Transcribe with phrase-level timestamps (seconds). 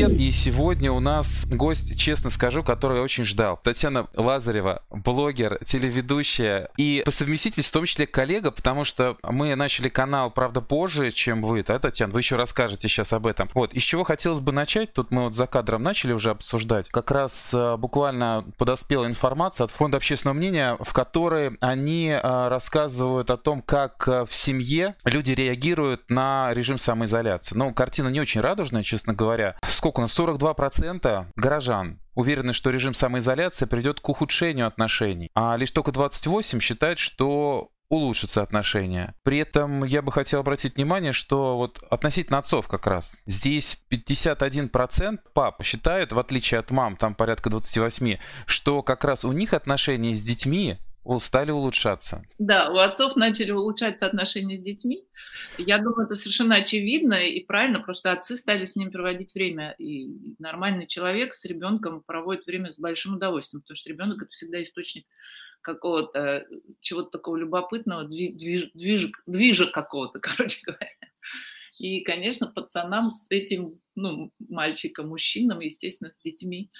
[0.00, 0.18] Привет!
[0.18, 3.60] И сегодня у нас гость, честно скажу, который я очень ждал.
[3.62, 9.90] Татьяна Лазарева, блогер, телеведущая и по совместительству, в том числе коллега, потому что мы начали
[9.90, 12.14] канал, правда, позже, чем вы, да, Татьяна?
[12.14, 13.50] Вы еще расскажете сейчас об этом.
[13.52, 16.88] Вот, из чего хотелось бы начать, тут мы вот за кадром начали уже обсуждать.
[16.88, 23.30] Как раз а, буквально подоспела информация от Фонда общественного мнения, в которой они а, рассказывают
[23.30, 27.54] о том, как а, в семье люди реагируют на режим самоизоляции.
[27.54, 29.56] Ну, картина не очень радужная, честно говоря, говоря,
[29.90, 35.70] сколько у нас, 42% горожан уверены, что режим самоизоляции придет к ухудшению отношений, а лишь
[35.70, 39.14] только 28 считают, что улучшатся отношения.
[39.24, 45.18] При этом я бы хотел обратить внимание, что вот относительно отцов как раз, здесь 51%
[45.34, 50.14] пап считают, в отличие от мам, там порядка 28, что как раз у них отношения
[50.14, 50.78] с детьми
[51.18, 52.22] стали улучшаться.
[52.38, 55.04] Да, у отцов начали улучшаться отношения с детьми.
[55.58, 59.74] Я думаю, это совершенно очевидно и правильно, просто отцы стали с ним проводить время.
[59.78, 64.62] И нормальный человек с ребенком проводит время с большим удовольствием, потому что ребенок это всегда
[64.62, 65.06] источник
[65.62, 66.46] какого-то
[66.80, 70.88] чего-то такого любопытного, движ, движ, движа какого-то, короче говоря.
[71.78, 76.70] И, конечно, пацанам с этим, ну, мальчикам, мужчинам, естественно, с детьми,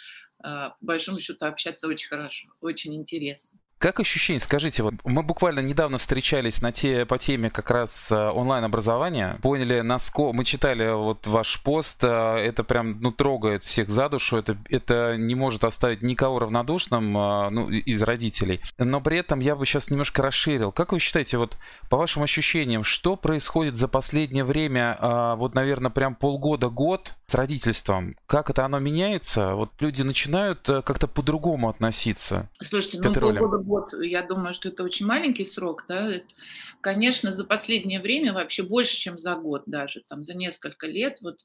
[0.43, 3.59] а, по большому счету, общаться очень хорошо, очень интересно.
[3.81, 4.41] Как ощущение?
[4.41, 9.81] Скажите, вот мы буквально недавно встречались на те, по теме как раз э, онлайн-образования, поняли,
[9.81, 10.37] насколько...
[10.37, 15.17] Мы читали вот ваш пост, э, это прям, ну, трогает всех за душу, это, это
[15.17, 18.61] не может оставить никого равнодушным, э, ну, из родителей.
[18.77, 20.73] Но при этом я бы сейчас немножко расширил.
[20.73, 21.57] Как вы считаете, вот
[21.89, 24.99] по вашим ощущениям, что происходит за последнее время,
[25.39, 28.15] вот, наверное, прям полгода-год с родительством?
[28.27, 29.55] Как это оно меняется?
[29.55, 35.07] Вот люди начинают как-то по-другому относиться Слушайте, ну, полгода год, я думаю, что это очень
[35.07, 36.11] маленький срок, да.
[36.83, 41.41] Конечно, за последнее время вообще больше, чем за год даже, там, за несколько лет, вот,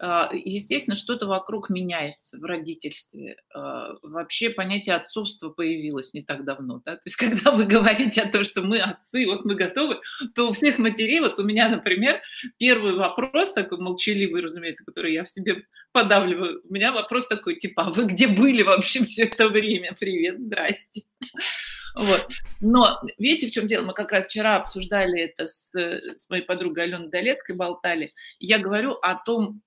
[0.00, 3.36] естественно, что-то вокруг меняется в родительстве.
[3.54, 6.80] А, вообще понятие отцовства появилось не так давно.
[6.84, 6.96] Да?
[6.96, 10.00] То есть когда вы говорите о том, что мы отцы, вот мы готовы,
[10.34, 12.20] то у всех матерей, вот у меня, например,
[12.58, 15.56] первый вопрос такой молчаливый, разумеется, который я в себе
[15.92, 19.96] подавливаю, у меня вопрос такой, типа, а вы где были вообще все это время?
[19.98, 21.02] Привет, здрасте.
[21.94, 22.28] Вот.
[22.60, 23.84] Но видите, в чем дело?
[23.84, 28.10] Мы как раз вчера обсуждали это с, с моей подругой Аленой Долецкой, болтали.
[28.38, 29.62] Я говорю о том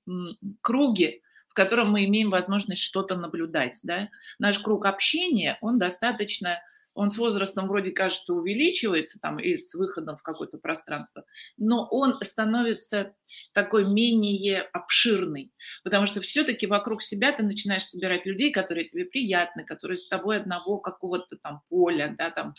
[0.62, 3.80] круге, в котором мы имеем возможность что-то наблюдать.
[3.84, 4.10] Да?
[4.40, 6.62] Наш круг общения, он достаточно
[6.94, 11.24] он с возрастом вроде кажется увеличивается там и с выходом в какое-то пространство,
[11.58, 13.14] но он становится
[13.54, 15.54] такой менее обширный,
[15.84, 20.38] потому что все-таки вокруг себя ты начинаешь собирать людей, которые тебе приятны, которые с тобой
[20.38, 22.54] одного какого-то там поля, да, там,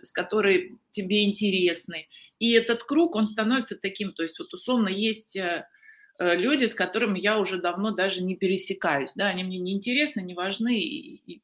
[0.00, 2.08] с которые тебе интересны.
[2.38, 5.66] И этот круг, он становится таким, то есть вот условно есть э,
[6.18, 10.20] э, люди, с которыми я уже давно даже не пересекаюсь, да, они мне не интересны,
[10.20, 11.42] не важны, и, и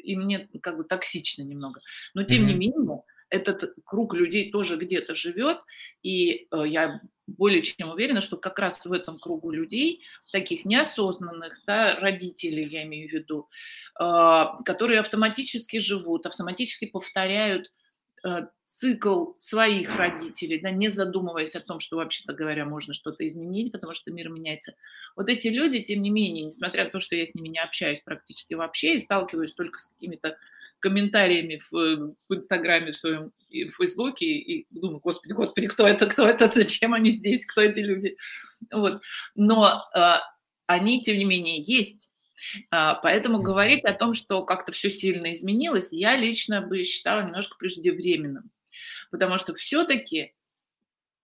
[0.00, 1.80] и мне как бы токсично немного.
[2.14, 2.46] Но тем mm-hmm.
[2.46, 5.58] не менее, этот круг людей тоже где-то живет,
[6.02, 10.02] и э, я более чем уверена, что как раз в этом кругу людей,
[10.32, 13.48] таких неосознанных, да, родителей, я имею в виду,
[14.00, 17.70] э, которые автоматически живут, автоматически повторяют
[18.66, 23.94] цикл своих родителей, да, не задумываясь о том, что, вообще-то говоря, можно что-то изменить, потому
[23.94, 24.74] что мир меняется.
[25.16, 28.00] Вот эти люди, тем не менее, несмотря на то, что я с ними не общаюсь
[28.00, 30.36] практически вообще и сталкиваюсь только с какими-то
[30.78, 36.06] комментариями в, в Инстаграме в своем и в Фейсбуке и думаю, господи, господи, кто это,
[36.06, 38.16] кто это, зачем они здесь, кто эти люди.
[38.72, 39.02] Вот.
[39.34, 40.14] Но э,
[40.66, 42.10] они, тем не менее, есть.
[42.70, 47.56] А, поэтому говорить о том, что как-то все сильно изменилось, я лично бы считала немножко
[47.58, 48.50] преждевременным.
[49.10, 50.34] Потому что все-таки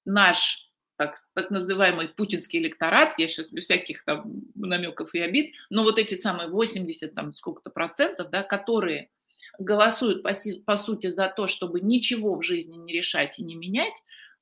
[0.04, 5.82] наш так, так называемый путинский электорат, я сейчас без всяких там намеков и обид, но
[5.82, 9.10] вот эти самые 80 там сколько-то процентов, да, которые
[9.58, 10.32] голосуют по,
[10.64, 13.94] по сути за то, чтобы ничего в жизни не решать и не менять,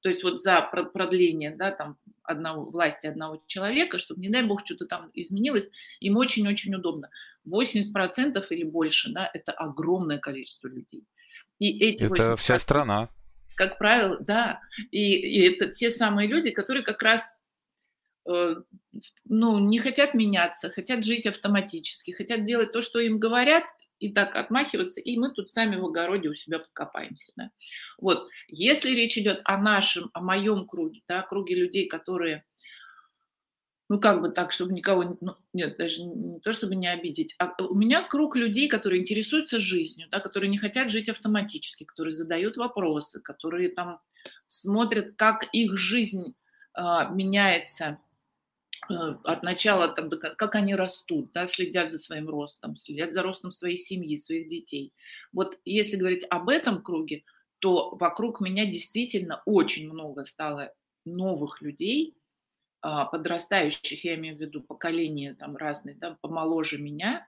[0.04, 4.60] то есть вот за продление да, там, одного, власти одного человека, чтобы, не дай бог,
[4.62, 5.66] что-то там изменилось,
[5.98, 7.08] им очень-очень удобно.
[7.50, 11.08] 80% или больше, да, это огромное количество людей.
[11.58, 13.08] И эти это вся страна.
[13.54, 14.60] Как правило, да.
[14.90, 17.40] И, и это те самые люди, которые как раз
[18.28, 18.56] э,
[19.24, 23.64] ну, не хотят меняться, хотят жить автоматически, хотят делать то, что им говорят,
[23.98, 27.32] и так отмахиваются, и мы тут сами в огороде у себя подкопаемся.
[27.36, 27.50] Да?
[27.98, 32.44] Вот, если речь идет о нашем, о моем круге, да, круге людей, которые,
[33.88, 37.54] ну как бы так, чтобы никого, ну, нет, даже не то, чтобы не обидеть, а
[37.62, 42.56] у меня круг людей, которые интересуются жизнью, да, которые не хотят жить автоматически, которые задают
[42.56, 44.00] вопросы, которые там
[44.46, 46.34] смотрят, как их жизнь
[46.76, 46.82] э,
[47.12, 47.98] меняется
[48.88, 53.78] от начала, там, как они растут, да, следят за своим ростом, следят за ростом своей
[53.78, 54.92] семьи, своих детей.
[55.32, 57.24] Вот если говорить об этом круге,
[57.58, 60.72] то вокруг меня действительно очень много стало
[61.04, 62.16] новых людей,
[62.82, 67.26] а, подрастающих, я имею в виду поколение там разные, да, помоложе меня,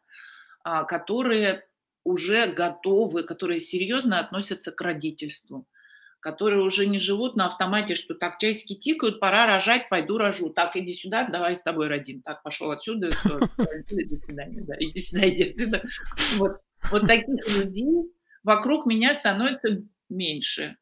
[0.62, 1.67] а, которые
[2.05, 5.67] уже готовы, которые серьезно относятся к родительству,
[6.26, 10.50] которые уже не живут на автомате, что так часики тикают, пора рожать, пойду рожу.
[10.50, 12.20] Так, иди сюда, давай с тобой родим.
[12.20, 15.84] Так, пошел отсюда, до свидания, да, иди сюда, иди отсюда.
[16.38, 16.56] Вот,
[16.90, 18.12] вот таких людей
[18.43, 20.76] вокруг меня становится меньше,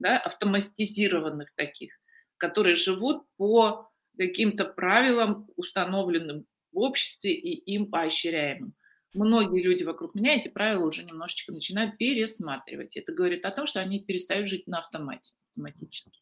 [0.00, 1.94] да, автоматизированных таких,
[2.36, 8.74] которые живут по каким-то правилам, установленным в обществе и им поощряемым
[9.14, 12.96] многие люди вокруг меня эти правила уже немножечко начинают пересматривать.
[12.96, 16.20] Это говорит о том, что они перестают жить на автомате, автоматически.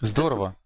[0.00, 0.56] Здорово.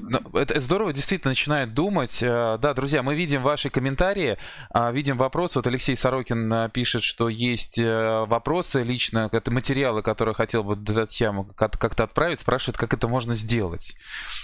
[0.00, 2.22] Но это здорово, действительно начинает думать.
[2.22, 4.36] Э, да, друзья, мы видим ваши комментарии,
[4.70, 5.58] а, видим вопросы.
[5.58, 10.76] Вот Алексей Сорокин э, пишет, что есть э, вопросы лично, это материалы, которые хотел бы
[10.76, 13.94] Татьяну как-то отправить, спрашивает, как это можно сделать.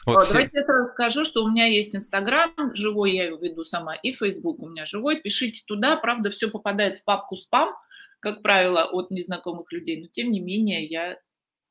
[0.07, 0.33] Вот, вот, все...
[0.35, 4.13] Давайте я сразу скажу, что у меня есть Инстаграм живой, я его веду сама, и
[4.13, 5.21] Фейсбук у меня живой.
[5.21, 7.75] Пишите туда, правда, все попадает в папку спам,
[8.21, 11.19] как правило, от незнакомых людей, но тем не менее я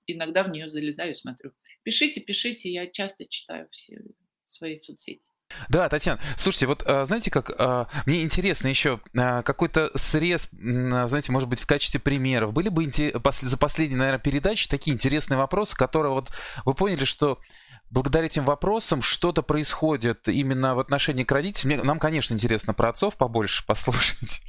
[0.07, 1.51] иногда в нее залезаю и смотрю.
[1.83, 4.01] Пишите, пишите, я часто читаю все
[4.45, 5.25] свои соцсети.
[5.69, 11.31] Да, Татьяна, слушайте, вот а, знаете, как а, мне интересно еще а, какой-то срез, знаете,
[11.31, 12.53] может быть, в качестве примеров.
[12.53, 16.31] Были бы за последние, наверное, передачи такие интересные вопросы, которые вот
[16.65, 17.39] вы поняли, что
[17.91, 21.75] благодаря этим вопросам что-то происходит именно в отношении к родителям.
[21.75, 24.41] Мне, нам, конечно, интересно про отцов побольше послушать,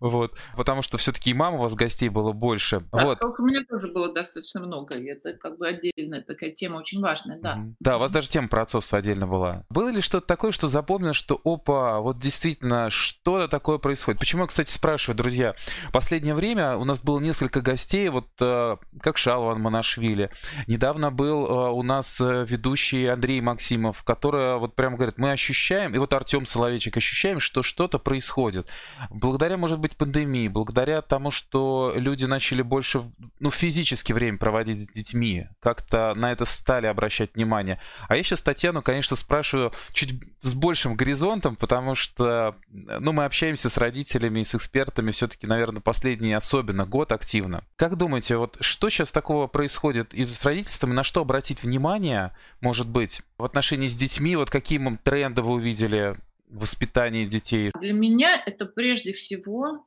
[0.00, 2.80] вот, потому что все-таки и мама у вас гостей было больше.
[2.92, 3.24] Да, вот.
[3.24, 7.38] у меня тоже было достаточно много, и это как бы отдельная такая тема, очень важная,
[7.38, 7.60] да.
[7.80, 9.64] Да, у вас даже тема про отцовство отдельно была.
[9.68, 14.20] Было ли что-то такое, что запомнил, что, опа, вот действительно, что-то такое происходит?
[14.20, 15.54] Почему я, кстати, спрашиваю, друзья,
[15.92, 20.30] последнее время у нас было несколько гостей, вот э, как Шалван Манашвили,
[20.66, 25.32] недавно был э, у нас э, ведущий ведущий Андрей Максимов, который вот прям говорит, мы
[25.32, 28.68] ощущаем, и вот Артем Соловейчик, ощущаем, что что-то происходит.
[29.10, 33.10] Благодаря, может быть, пандемии, благодаря тому, что люди начали больше,
[33.40, 37.80] ну, физически время проводить с детьми, как-то на это стали обращать внимание.
[38.08, 43.68] А я сейчас Татьяну, конечно, спрашиваю чуть с большим горизонтом, потому что, ну, мы общаемся
[43.68, 47.64] с родителями и с экспертами все-таки, наверное, последний особенно год активно.
[47.76, 52.75] Как думаете, вот что сейчас такого происходит и с родительством, на что обратить внимание, может
[52.76, 54.36] может быть, в отношении с детьми?
[54.36, 56.14] Вот какие тренды вы увидели
[56.46, 57.70] в воспитании детей?
[57.80, 59.86] Для меня это прежде всего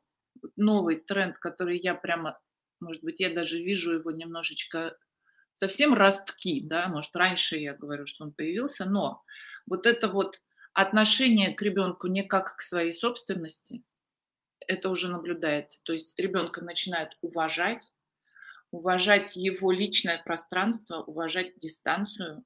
[0.55, 2.39] новый тренд, который я прямо,
[2.79, 4.97] может быть, я даже вижу его немножечко
[5.55, 9.21] совсем ростки, да, может, раньше я говорю, что он появился, но
[9.67, 10.41] вот это вот
[10.73, 13.83] отношение к ребенку не как к своей собственности,
[14.65, 15.79] это уже наблюдается.
[15.83, 17.93] То есть ребенка начинают уважать,
[18.71, 22.43] уважать его личное пространство, уважать дистанцию,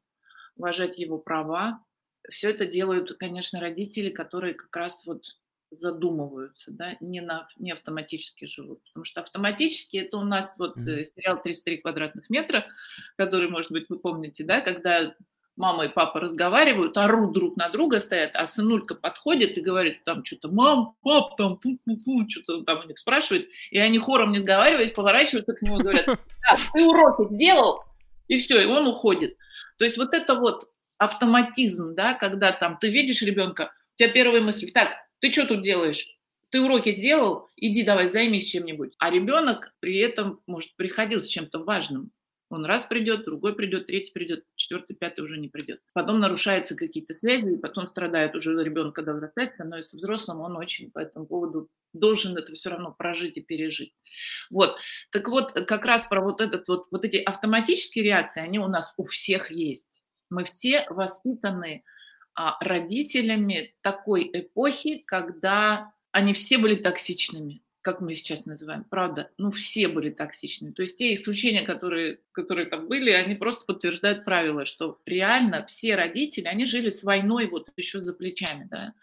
[0.55, 1.83] уважать его права.
[2.29, 5.25] Все это делают, конечно, родители, которые как раз вот
[5.74, 8.81] задумываются, да, не, на, не автоматически живут.
[8.88, 11.03] Потому что автоматически это у нас вот mm-hmm.
[11.03, 12.65] сериал «33 квадратных метра»,
[13.17, 15.15] который, может быть, вы помните, да, когда
[15.55, 20.25] мама и папа разговаривают, орут друг на друга, стоят, а сынулька подходит и говорит там
[20.25, 24.91] что-то, мам, пап, там, пу-пу-пу, что-то там у них спрашивает, и они хором не сговариваясь,
[24.91, 27.83] поворачиваются к нему и говорят, так, ты уроки сделал?
[28.27, 29.38] И все, и он уходит.
[29.77, 34.42] То есть вот это вот автоматизм, да, когда там ты видишь ребенка, у тебя первая
[34.42, 36.08] мысль, так, ты что тут делаешь?
[36.50, 38.94] Ты уроки сделал, иди давай займись чем-нибудь.
[39.00, 42.12] А ребенок при этом, может, приходил с чем-то важным.
[42.53, 45.81] Он раз придет, другой придет, третий придет, четвертый, пятый уже не придет.
[45.93, 50.91] Потом нарушаются какие-то связи, и потом страдает уже ребенок, когда вырастает, становится взрослым, он очень
[50.91, 53.93] по этому поводу должен это все равно прожить и пережить.
[54.51, 54.77] Вот.
[55.12, 58.93] Так вот, как раз про вот этот вот, вот эти автоматические реакции, они у нас
[58.98, 60.03] у всех есть.
[60.29, 61.83] Мы все воспитаны
[62.36, 69.52] а, родителями такой эпохи, когда они все были токсичными как мы сейчас называем, правда, ну
[69.52, 70.72] все были токсичны.
[70.72, 75.96] То есть те исключения, которые, которые там были, они просто подтверждают правило, что реально все
[75.96, 78.94] родители, они жили с войной вот еще за плечами, да.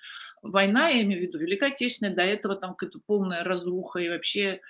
[0.43, 4.63] Война, я имею в виду, Великая Отечественная, до этого там какая-то полная разруха и вообще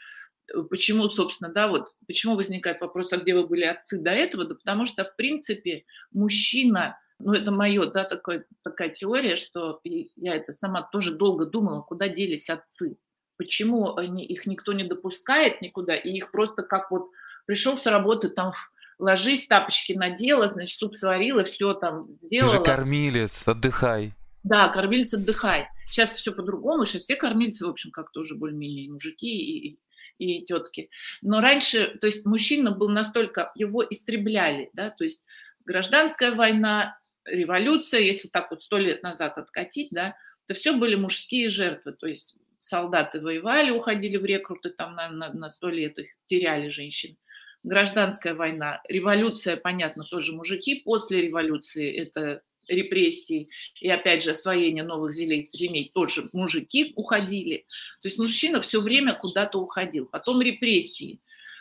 [0.53, 4.45] э, Почему, собственно, да, вот почему возникает вопрос, а где вы были отцы до этого?
[4.45, 10.35] Да потому что, в принципе, мужчина, ну, это мое, да, такое, такая теория, что я
[10.35, 12.99] это сама тоже долго думала, куда делись отцы
[13.41, 17.09] почему они, их никто не допускает никуда, и их просто как вот
[17.47, 18.53] пришел с работы, там
[18.99, 22.53] ложись, тапочки надела, значит, суп сварила, все там сделала.
[22.53, 24.13] Ты же кормилец, отдыхай.
[24.43, 25.69] Да, кормилец отдыхай.
[25.91, 29.79] Сейчас все по-другому, сейчас все кормильцы, в общем, как-то уже более-менее мужики и,
[30.19, 30.91] и тетки.
[31.23, 35.25] Но раньше, то есть мужчина был настолько, его истребляли, да, то есть
[35.65, 40.15] гражданская война, революция, если так вот сто лет назад откатить, да,
[40.47, 45.69] это все были мужские жертвы, то есть солдаты воевали, уходили в рекруты, там на сто
[45.69, 47.17] лет их теряли женщины.
[47.63, 50.83] Гражданская война, революция, понятно, тоже мужики.
[50.85, 53.51] После революции это репрессий
[53.81, 57.65] и, опять же, освоение новых земель тоже мужики уходили.
[58.01, 60.07] То есть мужчина все время куда-то уходил.
[60.07, 61.21] Потом репрессии,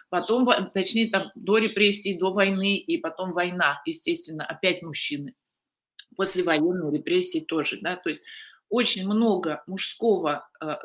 [0.09, 5.33] потом, точнее, там, до репрессий, до войны, и потом война, естественно, опять мужчины.
[6.15, 8.23] После военной репрессии тоже, да, то есть
[8.69, 10.75] очень много мужского э,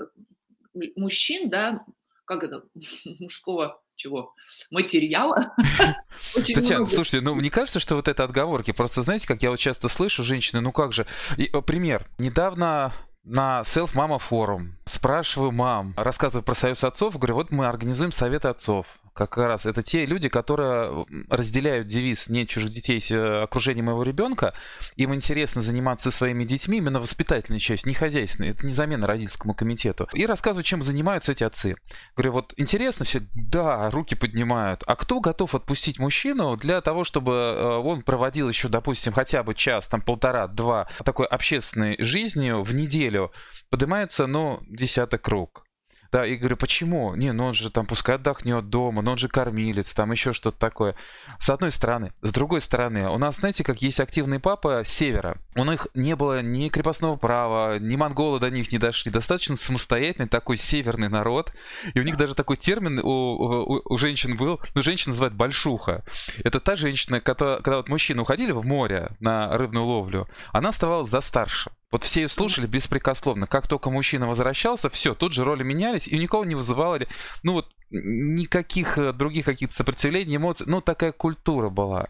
[0.97, 1.85] мужчин, да,
[2.25, 2.65] как это,
[3.21, 4.35] мужского чего,
[4.71, 5.55] материала.
[6.35, 8.73] Татьяна, слушайте, ну мне кажется, что вот это отговорки.
[8.73, 11.07] Просто знаете, как я вот часто слышу, женщины, ну как же.
[11.37, 12.09] И, пример.
[12.19, 18.13] Недавно на Self Mama форум спрашиваю мам, рассказываю про союз отцов, говорю, вот мы организуем
[18.13, 23.85] совет отцов как раз это те люди, которые разделяют девиз «нет чужих детей э, окружение
[23.85, 24.55] моего ребенка».
[24.97, 28.51] Им интересно заниматься своими детьми, именно воспитательной частью, не хозяйственной.
[28.51, 30.09] Это не замена родительскому комитету.
[30.13, 31.77] И рассказываю, чем занимаются эти отцы.
[32.17, 33.23] Говорю, вот интересно все?
[33.35, 34.83] Да, руки поднимают.
[34.87, 39.55] А кто готов отпустить мужчину для того, чтобы э, он проводил еще, допустим, хотя бы
[39.55, 43.33] час, там полтора, два такой общественной жизнью в неделю?
[43.71, 45.64] Поднимается, ну, десяток круг
[46.15, 47.17] да, и говорю, почему?
[47.17, 50.57] Не, ну он же там пускай отдохнет дома, но он же кормилец, там еще что-то
[50.57, 50.95] такое.
[51.41, 52.13] С одной стороны.
[52.23, 55.39] С другой стороны, у нас, знаете, как есть активный папа с севера.
[55.57, 59.11] У них не было ни крепостного права, ни монголы до них не дошли.
[59.11, 61.53] Достаточно самостоятельный такой северный народ.
[61.95, 66.05] И у них даже такой термин у, у, у женщин был, ну, женщина называют большуха.
[66.45, 71.11] Это та женщина, когда, когда вот мужчины уходили в море на рыбную ловлю, она оставалась
[71.11, 71.73] за старше.
[71.95, 73.47] Вот все ее слушали беспрекословно.
[73.47, 76.99] Как только мужчина возвращался, все, тут же роли менялись, и никого не вызывало,
[77.45, 80.67] ну вот, никаких э, других каких-то сопротивлений, эмоций.
[80.69, 82.09] Ну, такая культура была.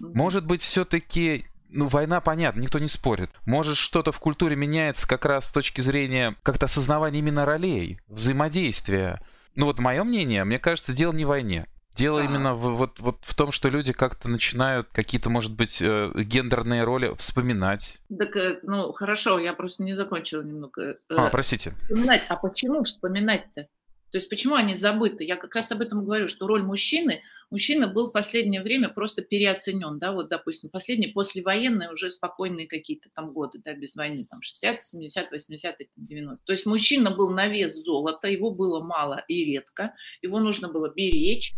[0.00, 3.28] Может быть, все-таки ну, война, понятно, никто не спорит.
[3.44, 9.20] Может, что-то в культуре меняется как раз с точки зрения как-то осознавания именно ролей, взаимодействия.
[9.54, 11.66] Ну, вот мое мнение, мне кажется, дело не в войне.
[11.96, 12.24] Дело а.
[12.24, 16.84] именно в, вот, вот в том, что люди как-то начинают какие-то, может быть, э, гендерные
[16.84, 17.98] роли вспоминать.
[18.16, 20.82] Так, э, ну, хорошо, я просто не закончила немного.
[20.82, 21.72] Э, а, простите.
[21.82, 22.22] Вспоминать.
[22.28, 23.68] А почему вспоминать-то?
[24.12, 25.24] То есть почему они забыты?
[25.24, 29.20] Я как раз об этом говорю, что роль мужчины, мужчина был в последнее время просто
[29.20, 34.42] переоценен, да, вот, допустим, последние послевоенные уже спокойные какие-то там годы, да, без войны, там
[34.42, 36.44] 60, 70, 80, 90.
[36.44, 40.88] То есть мужчина был на вес золота, его было мало и редко, его нужно было
[40.88, 41.54] беречь,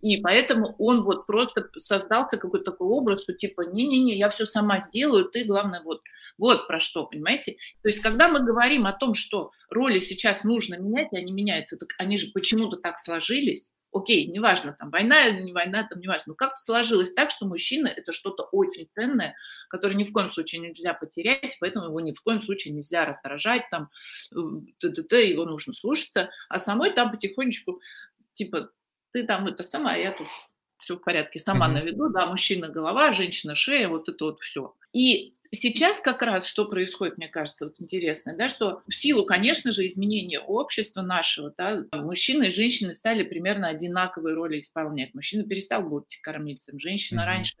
[0.00, 4.80] и поэтому он вот просто создался какой-то такой образ, что типа, не-не-не, я все сама
[4.80, 6.00] сделаю, ты, главное, вот,
[6.38, 7.56] вот про что, понимаете?
[7.82, 11.76] То есть, когда мы говорим о том, что роли сейчас нужно менять, и они меняются,
[11.76, 16.24] так они же почему-то так сложились, окей, неважно, там, война или не война, там, неважно,
[16.28, 19.34] но как-то сложилось так, что мужчина– это что-то очень ценное,
[19.68, 23.68] которое ни в коем случае нельзя потерять, поэтому его ни в коем случае нельзя раздражать,
[23.70, 23.90] там,
[24.78, 27.80] т -т -т, его нужно слушаться, а самой там потихонечку,
[28.34, 28.70] типа,
[29.12, 30.28] ты там это сама, я тут
[30.78, 31.72] все в порядке, сама mm-hmm.
[31.72, 34.74] наведу, да, мужчина голова, женщина шея, вот это вот все.
[34.92, 39.72] И сейчас как раз что происходит, мне кажется, вот интересно, да, что в силу, конечно
[39.72, 45.14] же, изменения общества нашего, да, мужчины и женщины стали примерно одинаковые роли исполнять.
[45.14, 47.26] Мужчина перестал быть кормильцем, женщина mm-hmm.
[47.26, 47.56] раньше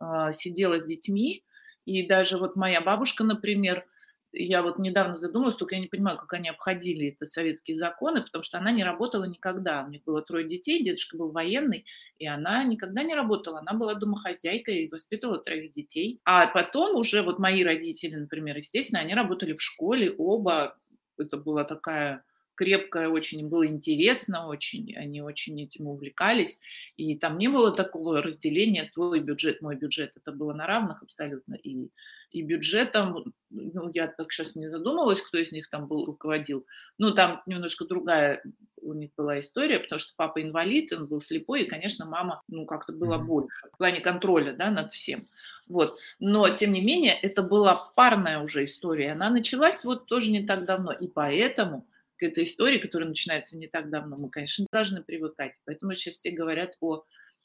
[0.00, 1.44] э, сидела с детьми,
[1.86, 3.84] и даже вот моя бабушка, например,
[4.32, 8.42] я вот недавно задумалась, только я не понимаю, как они обходили это советские законы, потому
[8.44, 9.84] что она не работала никогда.
[9.84, 11.84] У них было трое детей, дедушка был военный,
[12.18, 13.60] и она никогда не работала.
[13.60, 16.20] Она была домохозяйкой и воспитывала троих детей.
[16.24, 20.76] А потом уже вот мои родители, например, естественно, они работали в школе, оба.
[21.18, 22.24] Это была такая
[22.60, 26.60] крепкое, очень было интересно, очень, они очень этим увлекались,
[26.98, 31.54] и там не было такого разделения твой бюджет, мой бюджет, это было на равных абсолютно,
[31.54, 31.88] и,
[32.32, 36.66] и бюджетом, ну, я так сейчас не задумывалась, кто из них там был, руководил,
[36.98, 38.42] ну, там немножко другая
[38.82, 42.66] у них была история, потому что папа инвалид, он был слепой, и, конечно, мама, ну,
[42.66, 45.26] как-то была больше в плане контроля, да, над всем.
[45.70, 45.98] Вот.
[46.18, 49.12] Но, тем не менее, это была парная уже история.
[49.12, 50.92] Она началась вот тоже не так давно.
[50.92, 51.86] И поэтому
[52.20, 55.54] к этой истории, которая начинается не так давно, мы, конечно, должны привыкать.
[55.64, 57.04] Поэтому сейчас все говорят о,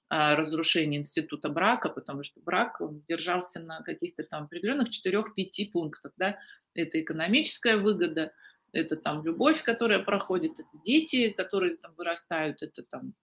[0.09, 6.11] о разрушении института брака, потому что брак держался на каких-то там определенных 4-5 пунктах.
[6.17, 6.37] Да?
[6.73, 8.33] Это экономическая выгода,
[8.73, 13.13] это там любовь, которая проходит, это дети, которые там вырастают, это там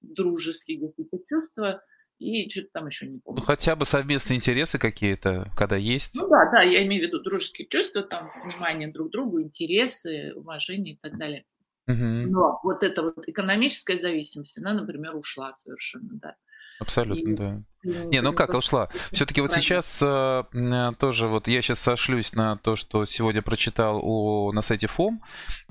[0.00, 1.78] дружеские какие-то чувства.
[2.22, 3.40] И что-то там еще не помню.
[3.40, 6.14] Ну, хотя бы совместные интересы какие-то, когда есть.
[6.14, 10.32] Ну да, да, я имею в виду дружеские чувства, там, внимание друг к другу, интересы,
[10.34, 11.44] уважение и так далее.
[11.88, 12.30] Угу.
[12.30, 16.36] Но вот эта вот экономическая зависимость, она, например, ушла совершенно, да.
[16.78, 17.62] Абсолютно, и, да.
[17.82, 18.88] И, не, ну как ушла?
[19.10, 24.52] Все-таки вот сейчас э, тоже вот я сейчас сошлюсь на то, что сегодня прочитал у,
[24.52, 25.20] на сайте ФОМ.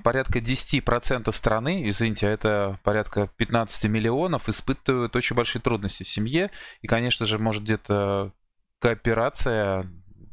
[0.02, 6.50] Порядка 10% страны, извините, а это порядка 15 миллионов, испытывают очень большие трудности в семье.
[6.82, 8.32] И, конечно же, может где-то
[8.80, 9.86] кооперация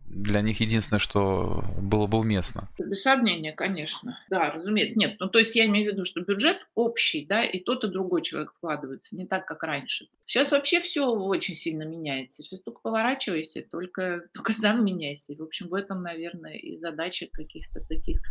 [0.10, 2.68] для них единственное, что было бы уместно.
[2.78, 4.20] Без сомнения, конечно.
[4.30, 4.98] Да, разумеется.
[4.98, 7.88] Нет, ну то есть я имею в виду, что бюджет общий, да, и тот, и
[7.88, 10.08] другой человек вкладывается, не так, как раньше.
[10.26, 12.44] Сейчас вообще все очень сильно меняется.
[12.44, 15.36] Сейчас только поворачивайся, только, только сам меняйся.
[15.36, 18.22] В общем, в этом, наверное, и задача каких-то таких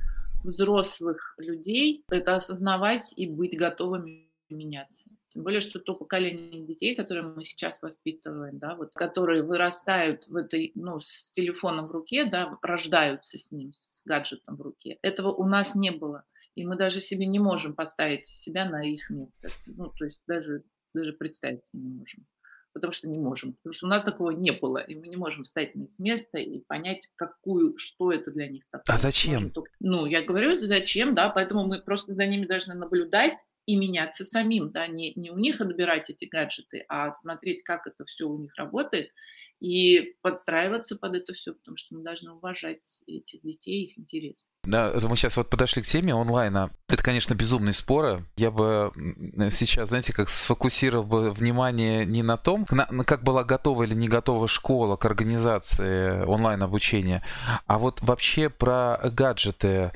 [0.45, 5.11] взрослых людей– это осознавать и быть готовыми меняться.
[5.29, 10.37] Тем более, что то поколение детей, которые мы сейчас воспитываем, да, вот, которые вырастают в
[10.37, 14.99] этой, ну, с телефоном в руке, да, рождаются с ним, с гаджетом в руке.
[15.03, 16.25] Этого у нас не было.
[16.55, 19.51] И мы даже себе не можем поставить себя на их место.
[19.67, 22.27] Ну, то есть даже, даже представить не можем.
[22.73, 23.53] Потому что не можем.
[23.55, 24.79] Потому что у нас такого не было.
[24.79, 28.65] И мы не можем встать на их место и понять, какую, что это для них
[28.71, 28.95] такое.
[28.95, 29.51] А зачем?
[29.51, 29.71] Только...
[29.79, 33.37] Ну, я говорю, зачем, да, поэтому мы просто за ними должны наблюдать
[33.69, 38.07] и меняться самим, да, не, не у них отбирать эти гаджеты, а смотреть, как это
[38.07, 39.11] все у них работает,
[39.61, 44.47] и подстраиваться под это все, потому что мы должны уважать этих детей, их интересы.
[44.65, 46.71] Да, мы сейчас вот подошли к теме онлайна.
[46.89, 48.25] Это, конечно, безумные споры.
[48.37, 48.91] Я бы
[49.51, 54.09] сейчас, знаете, как сфокусировал бы внимание не на том, на, как была готова или не
[54.09, 57.23] готова школа к организации онлайн-обучения,
[57.67, 59.93] а вот вообще про гаджеты.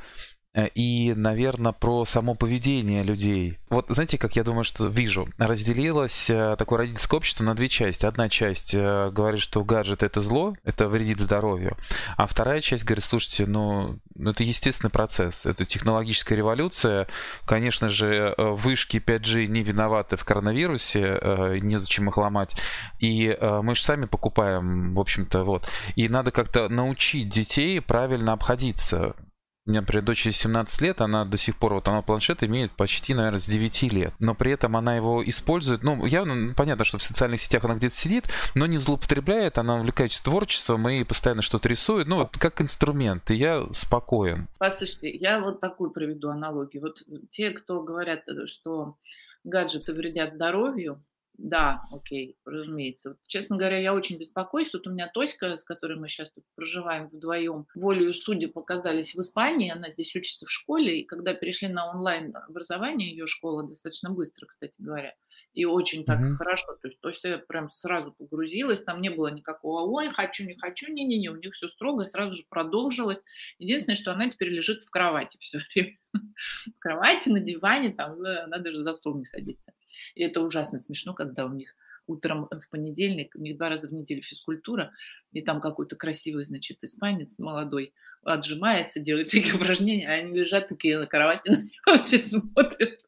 [0.55, 3.59] Э, и, наверное, про само поведение людей.
[3.71, 8.05] Вот знаете, как я думаю, что вижу, разделилось э, такое родительское общество на две части.
[8.05, 11.77] Одна часть э, говорит, что гаджет это зло, это вредит здоровью,
[12.17, 17.07] а вторая часть говорит, слушайте, ну, ну это естественный процесс, это технологическая революция.
[17.47, 22.57] Конечно же, вышки 5G не виноваты в коронавирусе, незачем их ломать.
[23.01, 25.69] И мы же сами покупаем, в общем-то, вот.
[25.97, 29.15] И надо как-то научить детей правильно обходиться
[29.65, 33.15] у меня, например, дочери 17 лет, она до сих пор, вот она планшет имеет почти,
[33.15, 34.13] наверное, с 9 лет.
[34.19, 37.77] Но при этом она его использует, ну, явно, ну, понятно, что в социальных сетях она
[37.77, 38.25] где-то сидит,
[38.57, 43.37] но не злоупотребляет, она увлекается творчеством и постоянно что-то рисует, ну, вот как инструмент, и
[43.37, 44.49] я спокоен.
[44.59, 46.83] Послушайте, я вот такую проведу аналогию.
[46.83, 48.97] Вот те, кто говорят, что
[49.45, 51.03] гаджеты вредят здоровью,
[51.43, 53.11] да, окей, разумеется.
[53.11, 54.73] Вот, честно говоря, я очень беспокоюсь.
[54.73, 59.21] Вот у меня Тоська, с которой мы сейчас тут проживаем вдвоем, волею судьи показались в
[59.21, 59.73] Испании.
[59.73, 61.01] Она здесь учится в школе.
[61.01, 65.15] И когда перешли на онлайн образование, ее школа достаточно быстро, кстати говоря,
[65.53, 66.37] и очень так mm-hmm.
[66.37, 66.77] хорошо.
[66.81, 70.57] То есть, то есть я прям сразу погрузилась, там не было никакого «ой, хочу, не
[70.57, 73.23] хочу», не-не-не, у них все строго, сразу же продолжилось.
[73.59, 75.99] Единственное, что она теперь лежит в кровати все время.
[76.67, 79.73] В кровати, на диване, там, она даже за стол не садится.
[80.15, 81.75] И это ужасно смешно, когда у них
[82.07, 84.93] утром в понедельник, у них два раза в неделю физкультура,
[85.33, 90.99] и там какой-то красивый, значит, испанец молодой отжимается, делает всякие упражнения, а они лежат такие
[90.99, 93.01] на кровати, на него все смотрят.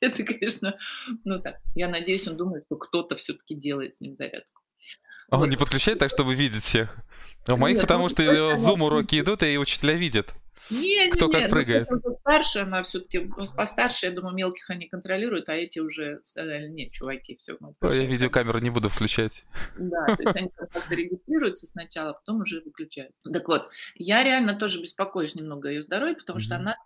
[0.00, 0.76] Это, конечно,
[1.24, 4.62] ну так, я надеюсь, он думает, что кто-то все-таки делает с ним зарядку.
[5.30, 6.98] А он не подключает так, чтобы видеть всех?
[7.48, 10.34] У моих, Нет, потому что зум уроки идут, и учителя видят.
[10.70, 11.88] Не, Кто не, как не, прыгает.
[11.90, 16.92] Ну, старше, она все-таки постарше, я думаю, мелких они контролируют, а эти уже сказали, нет,
[16.92, 17.58] чуваки, все.
[17.82, 19.44] Я видеокамеру не буду включать.
[19.76, 23.12] Да, то есть они как-то регистрируются сначала, а потом уже выключают.
[23.30, 26.76] Так вот, я реально тоже беспокоюсь немного ее здоровье, потому что она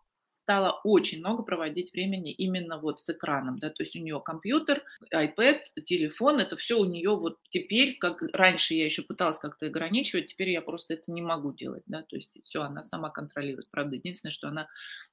[0.49, 4.83] стала очень много проводить времени именно вот с экраном, да, то есть у нее компьютер,
[5.15, 10.29] iPad, телефон, это все у нее вот теперь, как раньше я еще пыталась как-то ограничивать,
[10.29, 13.97] теперь я просто это не могу делать, да, то есть все, она сама контролирует, правда,
[13.97, 14.69] единственное, что она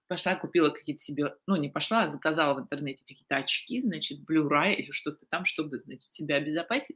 [0.07, 4.75] пошла, купила какие-то себе, ну, не пошла, а заказала в интернете какие-то очки, значит, Blu-ray
[4.75, 6.95] или что-то там, чтобы, значит, себя обезопасить.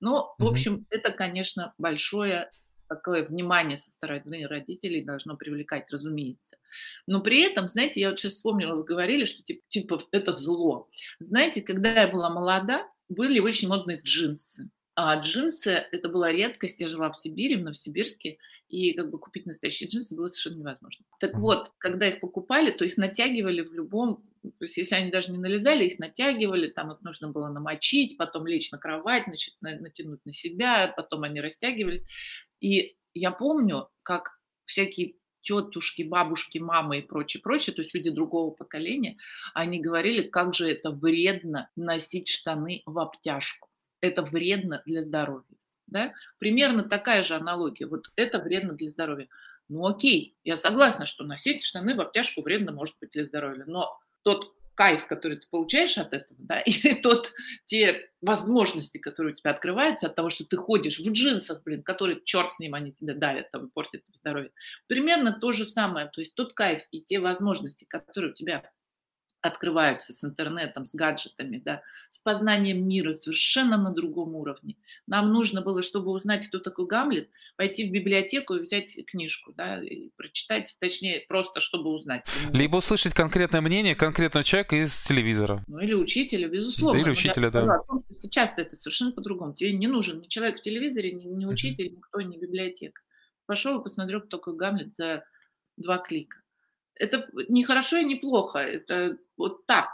[0.00, 2.50] Но, в общем, это, конечно, большое
[2.88, 6.56] такое внимание со стороны родителей должно привлекать, разумеется.
[7.06, 10.88] Но при этом, знаете, я вот сейчас вспомнила, вы говорили, что типа, типа это зло.
[11.20, 14.70] Знаете, когда я была молода, были очень модные джинсы.
[14.96, 16.80] А джинсы– это была редкость.
[16.80, 18.36] Я жила в Сибири, в Новосибирске,
[18.68, 21.04] и как бы купить настоящие джинсы было совершенно невозможно.
[21.20, 25.30] Так вот, когда их покупали, то их натягивали в любом, то есть если они даже
[25.30, 30.24] не налезали, их натягивали, там их нужно было намочить, потом лечь на кровать, значит, натянуть
[30.24, 32.02] на себя, потом они растягивались.
[32.64, 38.52] И я помню, как всякие тетушки, бабушки, мамы и прочее, прочее, то есть люди другого
[38.52, 39.18] поколения,
[39.52, 43.68] они говорили, как же это вредно носить штаны в обтяжку.
[44.00, 45.44] это вредно для здоровья.
[45.86, 46.14] Да?
[46.38, 47.86] Примерно такая же аналогия.
[47.86, 49.28] Вот это вредно для здоровья.
[49.68, 53.98] Ну окей, я согласна, что носить штаны в обтяжку вредно может быть для здоровья, но
[54.22, 57.32] тот кайф, который ты получаешь от этого, да, или тот,
[57.66, 62.20] те возможности, которые у тебя открываются от того, что ты ходишь в джинсах, блин, которые,
[62.24, 64.50] черт с ним, они тебя давят, там, портят здоровье.
[64.86, 68.70] Примерно то же самое, то есть тот кайф и те возможности, которые у тебя
[69.44, 74.76] открываются с интернетом, с гаджетами, да, с познанием мира совершенно на другом уровне.
[75.06, 79.82] Нам нужно было, чтобы узнать, кто такой Гамлет, пойти в библиотеку и взять книжку, да,
[79.82, 82.24] и прочитать, точнее, просто чтобы узнать.
[82.52, 85.62] Либо услышать конкретное мнение конкретного человека из телевизора.
[85.66, 86.98] Ну или учителя, безусловно.
[86.98, 87.80] Или учителя, да.
[88.16, 89.54] Сейчас это совершенно по-другому.
[89.54, 93.02] Тебе не нужен ни человек в телевизоре, ни, ни учитель, никто, ни библиотека.
[93.46, 95.24] Пошел и посмотрел, кто такой Гамлет за
[95.76, 96.38] два клика.
[96.96, 99.88] Это не хорошо и не плохо, это вот так.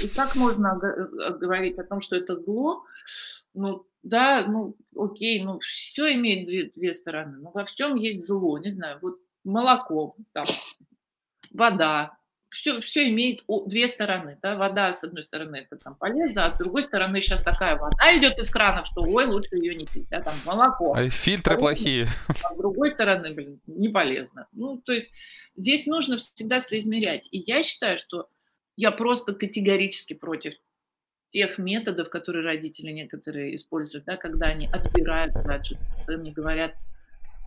[0.00, 2.82] И как можно э, говорить о том, что это зло?
[3.54, 7.38] Ну, да, ну, окей, ну, все имеет две, две стороны.
[7.38, 10.46] Но во всем есть зло, не знаю, вот молоко, там,
[11.50, 12.16] вода,
[12.52, 14.38] все, все имеет две стороны.
[14.42, 14.56] Да?
[14.56, 18.38] Вода, с одной стороны, это там полезно, а с другой стороны, сейчас такая вода идет
[18.38, 20.94] из кранов, что ой, лучше ее не пить, да, там молоко.
[20.94, 22.06] А фильтры полезно, плохие.
[22.28, 24.46] А с другой стороны, блин, не полезно.
[24.52, 25.10] Ну, то есть
[25.56, 27.26] здесь нужно всегда соизмерять.
[27.30, 28.28] И я считаю, что
[28.76, 30.54] я просто категорически против
[31.30, 36.74] тех методов, которые родители некоторые используют, да, когда они отбирают гаджет, когда мне говорят,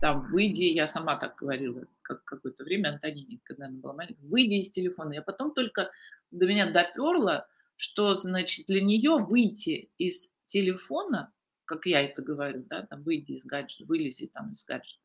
[0.00, 4.54] там, выйди, я сама так говорила как какое-то время Антонине, когда она была маленькая, выйди
[4.54, 5.14] из телефона.
[5.14, 5.90] Я потом только
[6.30, 11.32] до меня доперло, что, значит, для нее выйти из телефона,
[11.64, 15.00] как я это говорю, да, там, выйди из гаджета, вылези там из гаджета.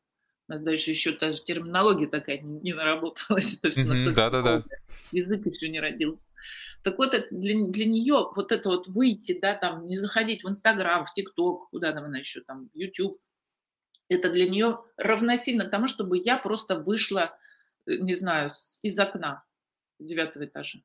[0.48, 3.54] У нас дальше еще та же терминология такая не, не наработалась.
[3.54, 4.64] Это все mm-hmm, да, да, да.
[5.12, 6.26] Язык еще не родился.
[6.82, 10.48] Так вот, это для, для нее вот это вот выйти, да, там, не заходить в
[10.48, 13.20] Инстаграм, в ТикТок, куда там она еще, там, в YouTube,
[14.08, 17.36] это для нее равносильно тому, чтобы я просто вышла,
[17.86, 18.50] э, не знаю,
[18.82, 19.44] из окна
[19.98, 20.80] с девятого этажа.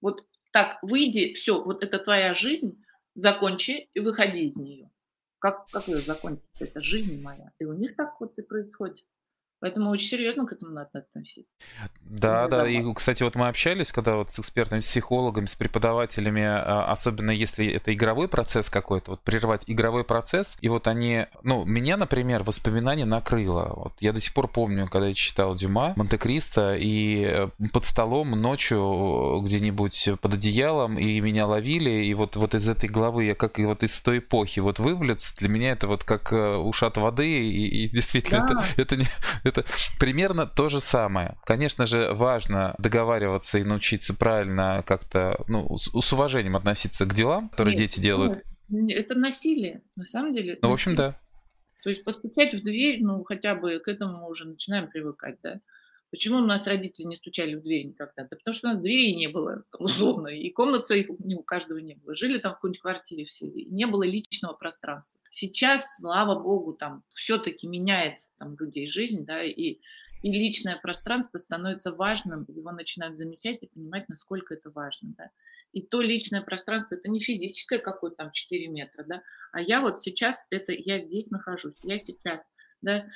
[0.00, 2.82] Вот так, выйди, все, вот это твоя жизнь,
[3.14, 4.90] закончи и выходи из нее.
[5.38, 6.44] Как, как ее закончить?
[6.58, 7.52] Это жизнь моя.
[7.58, 9.04] И у них так вот и происходит.
[9.60, 11.50] Поэтому очень серьезно к этому надо относиться.
[12.02, 12.68] Да, да.
[12.68, 17.30] И, кстати, вот мы общались, когда вот с экспертами, с психологами, с преподавателями, а, особенно
[17.30, 22.42] если это игровой процесс какой-то, вот прервать игровой процесс, и вот они, ну, меня, например,
[22.42, 23.72] воспоминание накрыло.
[23.74, 28.30] Вот я до сих пор помню, когда я читал Дюма, Монте-Кристо, и э, под столом
[28.32, 33.58] ночью где-нибудь под одеялом, и меня ловили, и вот, вот из этой главы я как
[33.58, 37.26] и вот из той эпохи вот вывалиться, для меня это вот как э, ушат воды,
[37.26, 38.62] и, и действительно да.
[38.76, 39.06] это, это не
[39.48, 39.64] это
[39.98, 41.36] примерно то же самое.
[41.44, 47.48] Конечно же, важно договариваться и научиться правильно как-то, ну, с, с уважением относиться к делам,
[47.48, 48.42] которые Нет, дети делают.
[48.70, 50.58] Это насилие, на самом деле.
[50.60, 51.16] Ну, в общем, да.
[51.82, 55.60] То есть постучать в дверь, ну, хотя бы к этому мы уже начинаем привыкать, да.
[56.10, 58.26] Почему у нас родители не стучали в дверь никогда?
[58.28, 61.94] Да потому что у нас дверей не было, условно, и комнат своих у каждого не
[61.94, 62.14] было.
[62.14, 65.18] Жили там в какой-нибудь квартире все, и не было личного пространства.
[65.38, 69.80] Сейчас, слава богу, там все-таки меняется там людей жизнь, да, и,
[70.22, 75.30] и личное пространство становится важным, его начинают замечать и понимать, насколько это важно, да.
[75.72, 79.22] И то личное пространство, это не физическое какое-то там 4 метра, да,
[79.52, 82.40] а я вот сейчас, это я здесь нахожусь, я сейчас,
[82.80, 83.06] да,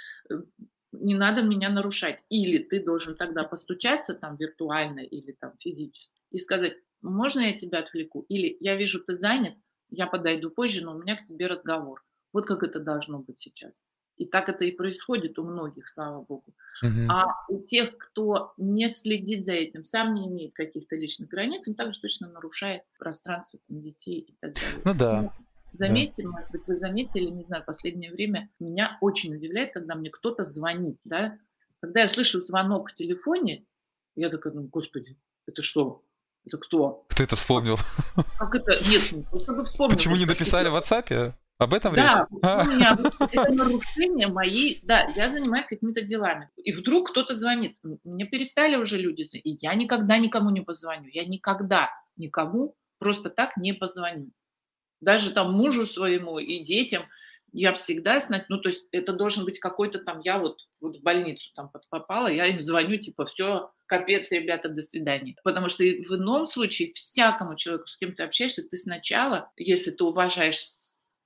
[0.92, 2.18] не надо меня нарушать.
[2.28, 7.78] Или ты должен тогда постучаться там виртуально или там физически и сказать, можно я тебя
[7.78, 8.26] отвлеку?
[8.28, 9.54] Или я вижу, ты занят,
[9.88, 12.04] я подойду позже, но у меня к тебе разговор.
[12.33, 13.73] Вот как это должно быть сейчас.
[14.16, 16.55] И так это и происходит у многих, слава богу.
[16.85, 17.07] Uh-huh.
[17.09, 21.75] А у тех, кто не следит за этим, сам не имеет каких-то личных границ, он
[21.75, 24.83] также точно нарушает пространство там, детей и так далее.
[24.85, 25.23] Ну да.
[25.23, 25.33] Ну,
[25.73, 26.29] Заметьте, да.
[26.29, 30.99] может быть, вы заметили, не знаю, последнее время меня очень удивляет, когда мне кто-то звонит,
[31.05, 31.38] да.
[31.81, 33.64] Когда я слышу звонок в телефоне,
[34.16, 35.16] я такая думаю, господи,
[35.47, 36.05] это что?
[36.45, 37.07] Это кто?
[37.09, 37.79] Кто это вспомнил?
[38.38, 38.73] Как это?
[38.90, 39.03] Нет,
[39.43, 39.97] чтобы вспомнил.
[39.97, 41.35] Почему не написали в WhatsApp?
[41.61, 42.40] Об этом да, речь?
[42.42, 44.81] Да, у меня это нарушение моей...
[44.83, 46.51] Да, я занимаюсь какими-то делами.
[46.57, 47.77] И вдруг кто-то звонит.
[48.03, 49.46] Мне перестали уже люди звонить.
[49.46, 51.09] И я никогда никому не позвоню.
[51.12, 54.31] Я никогда никому просто так не позвоню
[55.01, 57.05] даже там мужу своему и детям,
[57.53, 61.51] я всегда ну, то есть это должен быть какой-то там, я вот, вот в больницу
[61.57, 65.35] там попала, я им звоню, типа, все, капец, ребята, до свидания.
[65.42, 70.05] Потому что в ином случае всякому человеку, с кем ты общаешься, ты сначала, если ты
[70.05, 70.61] уважаешь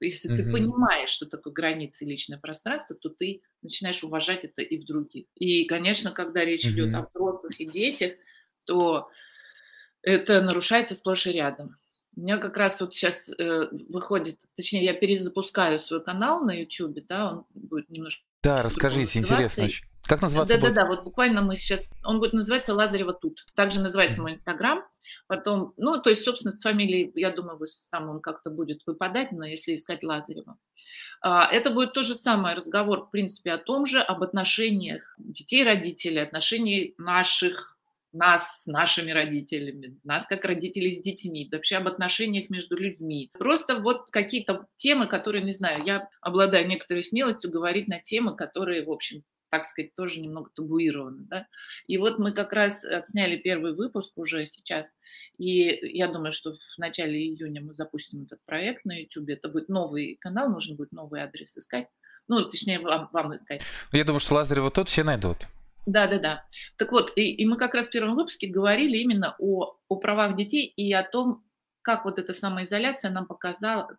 [0.00, 0.36] если mm-hmm.
[0.36, 4.84] ты понимаешь, что такое границы и личное пространство, то ты начинаешь уважать это и в
[4.84, 5.26] других.
[5.36, 6.70] И, конечно, когда речь mm-hmm.
[6.70, 8.14] идет о взрослых и детях,
[8.66, 9.10] то
[10.02, 11.76] это нарушается сплошь и рядом.
[12.16, 17.04] У меня как раз вот сейчас э, выходит, точнее, я перезапускаю свой канал на YouTube,
[17.06, 18.24] да, он будет немножко...
[18.44, 19.68] Да, расскажите, интересно.
[20.06, 21.82] Как называться Да-да-да, вот буквально мы сейчас...
[22.04, 23.46] Он будет называться Лазарева тут.
[23.54, 24.84] Также называется мой Инстаграм.
[25.26, 27.58] Потом, ну, то есть, собственно, с фамилией, я думаю,
[27.90, 30.58] там он как-то будет выпадать, но если искать Лазарева.
[31.22, 35.64] А, это будет то же самое разговор, в принципе, о том же, об отношениях детей,
[35.64, 37.73] родителей, отношений наших
[38.14, 43.30] нас с нашими родителями, нас как родителей с детьми, вообще об отношениях между людьми.
[43.38, 48.84] Просто вот какие-то темы, которые, не знаю, я обладаю некоторой смелостью говорить на темы, которые,
[48.84, 51.26] в общем, так сказать, тоже немного табуированы.
[51.28, 51.46] Да?
[51.86, 54.92] И вот мы как раз отсняли первый выпуск уже сейчас,
[55.38, 59.28] и я думаю, что в начале июня мы запустим этот проект на YouTube.
[59.28, 61.86] Это будет новый канал, нужно будет новый адрес искать.
[62.26, 63.62] Ну, точнее, вам, вам искать.
[63.92, 65.36] Я думаю, что Лазарева тот все найдут.
[65.86, 66.44] Да, да, да.
[66.76, 70.36] Так вот, и, и мы как раз в первом выпуске говорили именно о, о правах
[70.36, 71.44] детей и о том,
[71.82, 73.98] как вот эта самоизоляция нам показала,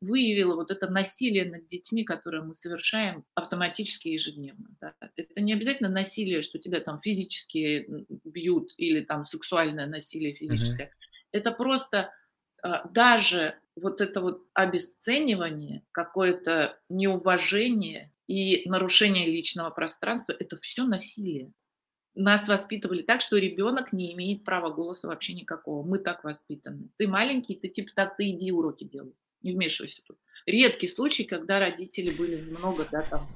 [0.00, 4.68] выявила вот это насилие над детьми, которое мы совершаем автоматически ежедневно.
[4.80, 4.94] Да.
[5.16, 7.86] Это не обязательно насилие, что тебя там физически
[8.24, 10.86] бьют или там сексуальное насилие физическое.
[10.86, 11.18] Mm-hmm.
[11.32, 12.12] Это просто
[12.62, 21.52] а, даже вот это вот обесценивание, какое-то неуважение и нарушение личного пространства– это все насилие.
[22.14, 25.86] Нас воспитывали так, что ребенок не имеет права голоса вообще никакого.
[25.86, 26.90] Мы так воспитаны.
[26.96, 29.14] Ты маленький, ты типа так, ты иди уроки делай.
[29.42, 30.16] Не вмешивайся тут
[30.48, 33.28] редкий случай, когда родители были немного, да, там...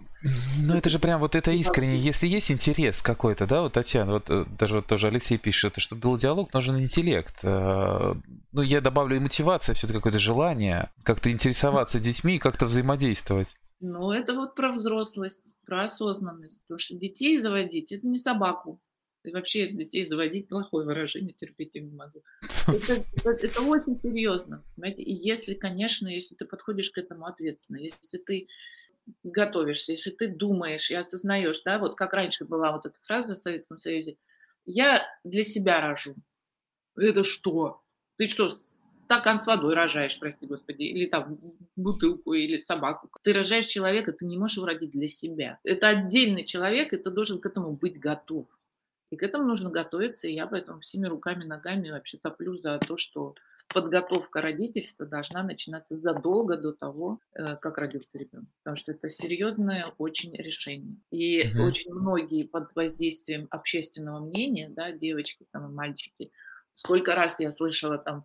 [0.60, 1.96] Ну, это же прям вот это искренне.
[1.96, 6.02] Если есть интерес какой-то, да, вот Татьяна, вот э, даже вот тоже Алексей пишет, чтобы
[6.02, 7.40] был диалог, нужен интеллект.
[7.42, 8.14] Э,
[8.52, 13.56] ну, я добавлю и мотивация, все-таки какое-то желание как-то интересоваться детьми и как-то взаимодействовать.
[13.80, 16.60] Ну, это вот про взрослость, про осознанность.
[16.62, 18.78] Потому что детей заводить– это не собаку.
[19.24, 22.22] И вообще детей заводить плохое выражение, терпеть я не могу.
[22.68, 24.62] Это, это, это очень серьезно.
[24.74, 25.02] Понимаете?
[25.02, 28.48] И если, конечно, если ты подходишь к этому ответственно, если ты
[29.22, 33.38] готовишься, если ты думаешь и осознаешь, да, вот как раньше была вот эта фраза в
[33.38, 34.16] Советском Союзе,
[34.64, 36.14] я для себя рожу.
[36.96, 37.82] Это что?
[38.16, 41.38] Ты что, стакан с водой рожаешь, прости господи, или там
[41.76, 43.10] бутылку, или собаку.
[43.22, 45.58] Ты рожаешь человека, ты не можешь его родить для себя.
[45.64, 48.46] Это отдельный человек, и ты должен к этому быть готов.
[49.10, 52.96] И к этому нужно готовиться, и я поэтому всеми руками, ногами вообще топлю за то,
[52.96, 53.34] что
[53.72, 58.48] подготовка родительства должна начинаться задолго до того, э, как родился ребенок.
[58.62, 60.96] Потому что это серьезное очень решение.
[61.10, 61.64] И угу.
[61.64, 66.32] очень многие под воздействием общественного мнения, да, девочки там и мальчики,
[66.74, 68.24] сколько раз я слышала там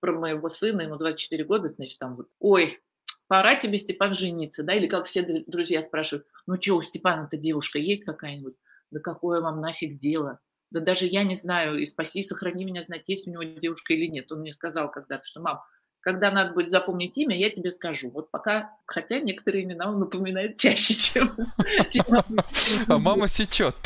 [0.00, 2.80] про моего сына, ему 24 года, значит, там вот, ой,
[3.28, 7.78] пора тебе, Степан, жениться, да, или как все друзья спрашивают, ну что, у Степана-то девушка
[7.78, 8.56] есть какая-нибудь?
[8.90, 10.40] да какое вам нафиг дело?
[10.70, 14.06] Да даже я не знаю, и спаси, сохрани меня, знать, есть у него девушка или
[14.06, 14.30] нет.
[14.30, 15.60] Он мне сказал когда-то, что, мам,
[16.00, 18.10] когда надо будет запомнить имя, я тебе скажу.
[18.10, 21.36] Вот пока, хотя некоторые имена он напоминает чаще, чем...
[22.88, 23.76] А мама сечет.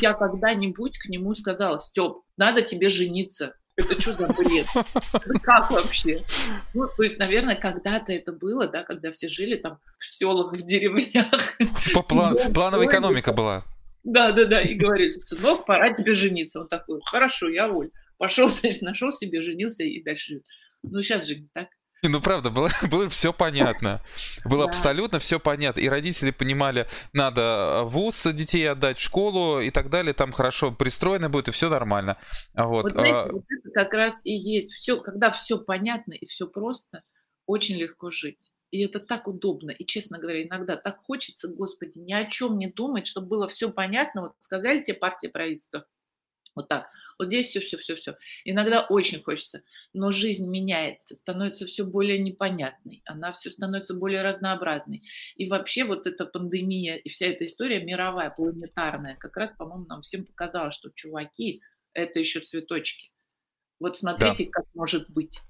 [0.00, 3.54] Я когда-нибудь к нему сказала, Степ, надо тебе жениться.
[3.76, 4.66] Это что за бред?
[5.42, 6.24] как вообще?
[6.74, 10.62] Ну, то есть, наверное, когда-то это было, да, когда все жили там в селах, в
[10.62, 11.56] деревнях.
[11.94, 13.64] По план, плановая экономика была.
[14.04, 14.60] Да, да, да.
[14.62, 16.60] И говорит, сынок, пора тебе жениться.
[16.60, 17.90] Он такой, хорошо, я воль.
[18.18, 20.42] Пошел, значит, нашел себе, женился и дальше.
[20.82, 21.68] Ну, сейчас же не так.
[22.02, 24.02] Ну, правда, было, было все понятно.
[24.44, 24.70] Было да.
[24.70, 25.80] абсолютно все понятно.
[25.80, 30.14] И родители понимали, надо э, вуз детей отдать в школу и так далее.
[30.14, 32.18] Там хорошо пристроено будет, и все нормально.
[32.54, 33.32] Вот, вот, знаете, а...
[33.32, 34.72] вот это как раз и есть.
[34.72, 37.02] Все, когда все понятно и все просто,
[37.46, 38.50] очень легко жить.
[38.70, 39.70] И это так удобно.
[39.70, 43.70] И, честно говоря, иногда так хочется, Господи, ни о чем не думать, чтобы было все
[43.70, 44.22] понятно.
[44.22, 45.86] Вот сказали тебе партия правительства,
[46.54, 46.88] вот так.
[47.18, 48.16] Вот здесь все, все, все, все.
[48.44, 55.02] Иногда очень хочется, но жизнь меняется, становится все более непонятной, она все становится более разнообразной.
[55.36, 60.02] И вообще вот эта пандемия и вся эта история мировая, планетарная, как раз, по-моему, нам
[60.02, 61.60] всем показала, что чуваки,
[61.92, 63.10] это еще цветочки.
[63.78, 64.50] Вот смотрите, да.
[64.52, 65.40] как может быть.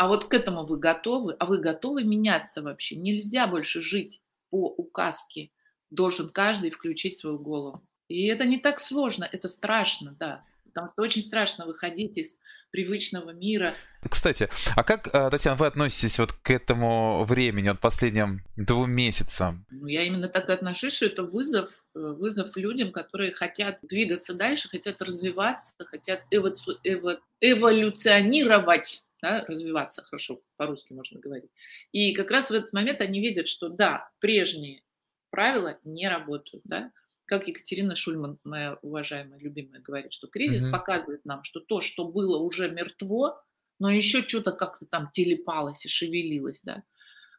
[0.00, 1.36] А вот к этому вы готовы?
[1.38, 2.96] А вы готовы меняться вообще?
[2.96, 5.50] Нельзя больше жить по указке.
[5.90, 7.86] Должен каждый включить свою голову.
[8.08, 10.42] И это не так сложно, это страшно, да.
[10.64, 12.38] Потому что очень страшно выходить из
[12.70, 13.74] привычного мира.
[14.08, 19.66] Кстати, а как, э, Татьяна, вы относитесь вот к этому времени, вот последним двум месяцам?
[19.70, 24.32] Ну, я именно так и отношусь, что это вызов, э, вызов людям, которые хотят двигаться
[24.32, 31.50] дальше, хотят развиваться, хотят эво- эво- эволюционировать да, развиваться, хорошо, по-русски можно говорить.
[31.92, 34.82] И как раз в этот момент они видят, что да, прежние
[35.30, 36.92] правила не работают, да,
[37.26, 40.72] как Екатерина Шульман, моя уважаемая, любимая, говорит, что кризис mm-hmm.
[40.72, 43.40] показывает нам, что то, что было уже мертво,
[43.78, 46.80] но еще что-то как-то там телепалось и шевелилось, да,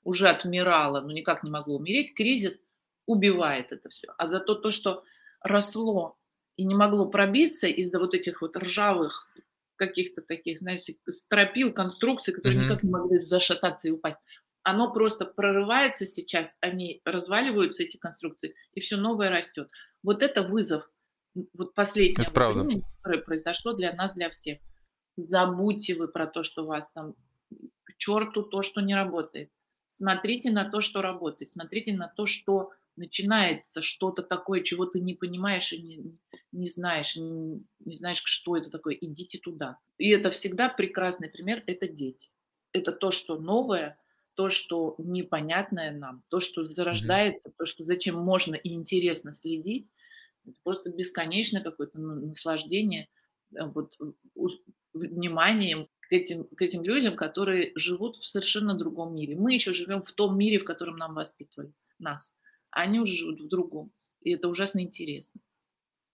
[0.03, 2.59] уже отмирало, но никак не могло умереть, кризис
[3.05, 4.07] убивает это все.
[4.17, 5.03] А зато то, что
[5.41, 6.17] росло
[6.55, 9.27] и не могло пробиться из-за вот этих вот ржавых
[9.81, 12.65] каких-то таких, знаете, стропил, конструкций, которые mm-hmm.
[12.65, 14.19] никак не могли зашататься и упасть,
[14.61, 19.71] оно просто прорывается сейчас, они разваливаются, эти конструкции, и все новое растет.
[20.03, 20.87] Вот это вызов
[21.53, 24.59] вот последнего это времени, которое произошло для нас, для всех.
[25.17, 27.15] Забудьте вы про то, что у вас там
[27.83, 29.49] к черту то, что не работает.
[29.87, 31.51] Смотрите на то, что работает.
[31.51, 32.69] Смотрите на то, что
[33.01, 36.17] начинается что-то такое, чего ты не понимаешь и не,
[36.51, 38.95] не знаешь, не, не знаешь, что это такое.
[38.99, 39.77] Идите туда.
[39.97, 41.63] И это всегда прекрасный пример.
[41.67, 42.29] Это дети.
[42.71, 43.95] Это то, что новое–
[44.35, 47.53] то, что непонятное нам, то, что зарождается, mm-hmm.
[47.57, 49.89] то, что зачем можно и интересно следить,
[50.45, 53.07] это просто бесконечное какое-то наслаждение
[53.55, 53.97] э, вот,
[54.93, 59.35] вниманием к этим, к этим людям, которые живут в совершенно другом мире.
[59.35, 62.33] Мы еще живем в том мире, в котором нам воспитывали нас,
[62.71, 63.91] а они уже живут в другом.
[64.21, 65.41] И это ужасно интересно.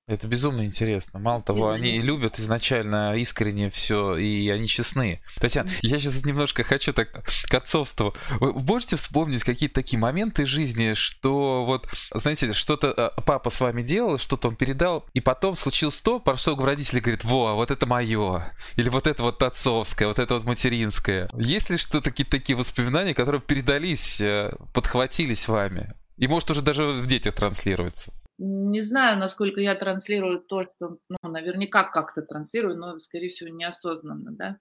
[0.07, 1.19] Это безумно интересно.
[1.19, 5.21] Мало того, они любят изначально искренне все, и они честны.
[5.37, 8.15] Татьяна, я сейчас немножко хочу так к отцовству.
[8.39, 13.81] Вы можете вспомнить какие-то такие моменты жизни, что вот, знаете, что-то э, папа с вами
[13.81, 17.85] делал, что-то он передал, и потом случилось то, про что родители говорят, во, вот это
[17.85, 21.29] мое, или вот это вот отцовское, вот это вот материнское.
[21.37, 25.93] Есть ли что-то какие-то такие воспоминания, которые передались, э, подхватились вами?
[26.17, 28.11] И может уже даже в детях транслируется?
[28.39, 34.31] Не знаю, насколько я транслирую то, что, ну, наверняка как-то транслирую, но, скорее всего, неосознанно,
[34.31, 34.57] да.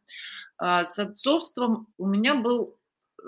[0.57, 2.79] А с отцовством у меня был,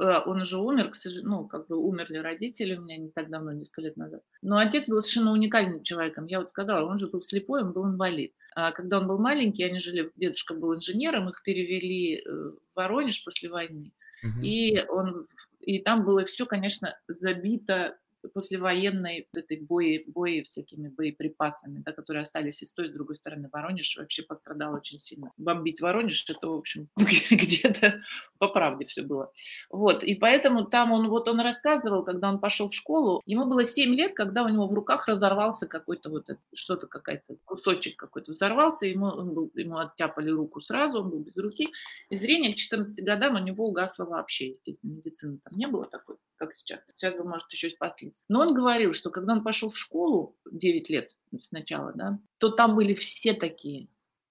[0.00, 3.28] э, он уже умер, к сожалению, ну, как бы умерли родители у меня не так
[3.28, 4.22] давно, несколько лет назад.
[4.40, 6.26] Но отец был совершенно уникальным человеком.
[6.26, 8.32] Я вот сказала, он же был слепой, он был инвалид.
[8.54, 13.22] А когда он был маленький, они жили, дедушка был инженером, их перевели э, в Воронеж
[13.22, 13.92] после войны.
[14.22, 14.40] Угу.
[14.42, 15.26] И он
[15.60, 17.98] и там было все, конечно, забито
[18.34, 23.16] послевоенной этой бои, бои всякими боеприпасами, да, которые остались и с той, и с другой
[23.16, 23.48] стороны.
[23.52, 25.32] Воронеж вообще пострадал очень сильно.
[25.36, 28.02] Бомбить Воронеж, это, в общем, где-то
[28.38, 29.32] по правде все было.
[29.70, 33.64] Вот, и поэтому там он, вот он рассказывал, когда он пошел в школу, ему было
[33.64, 38.86] 7 лет, когда у него в руках разорвался какой-то вот что-то, какая-то кусочек какой-то взорвался,
[38.86, 41.68] ему, он был, ему оттяпали руку сразу, он был без руки,
[42.10, 46.16] и зрение к 14 годам у него угасло вообще, естественно, медицины там не было такой,
[46.36, 46.80] как сейчас.
[46.96, 48.07] Сейчас бы, может, еще спасли.
[48.28, 52.74] Но он говорил, что когда он пошел в школу 9 лет сначала, да, то там
[52.74, 53.88] были все такие,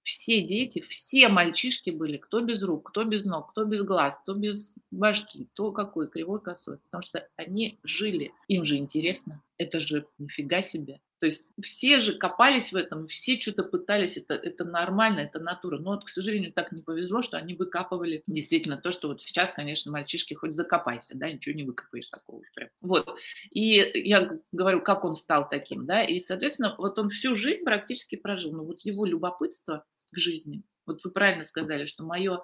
[0.08, 4.36] все дети, все мальчишки были, кто без рук, кто без ног, кто без глаз, кто
[4.36, 6.78] без башки, кто какой, кривой, косой.
[6.78, 11.02] Потому что они жили, им же интересно, это же нифига себе.
[11.20, 15.80] То есть все же копались в этом, все что-то пытались, это, это нормально, это натура.
[15.80, 19.52] Но вот, к сожалению, так не повезло, что они выкапывали действительно то, что вот сейчас,
[19.52, 22.70] конечно, мальчишки хоть закопайся, да, ничего не выкопаешь такого уж прям.
[22.82, 23.18] Вот.
[23.50, 28.16] И я говорю, как он стал таким, да, и, соответственно, вот он всю жизнь практически
[28.16, 28.52] прожил.
[28.52, 32.44] Но вот его любопытство к жизни, вот вы правильно сказали, что мое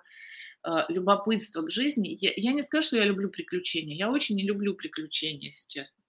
[0.68, 4.44] э, любопытство к жизни, я, я не скажу, что я люблю приключения, я очень не
[4.44, 6.03] люблю приключения, если честно.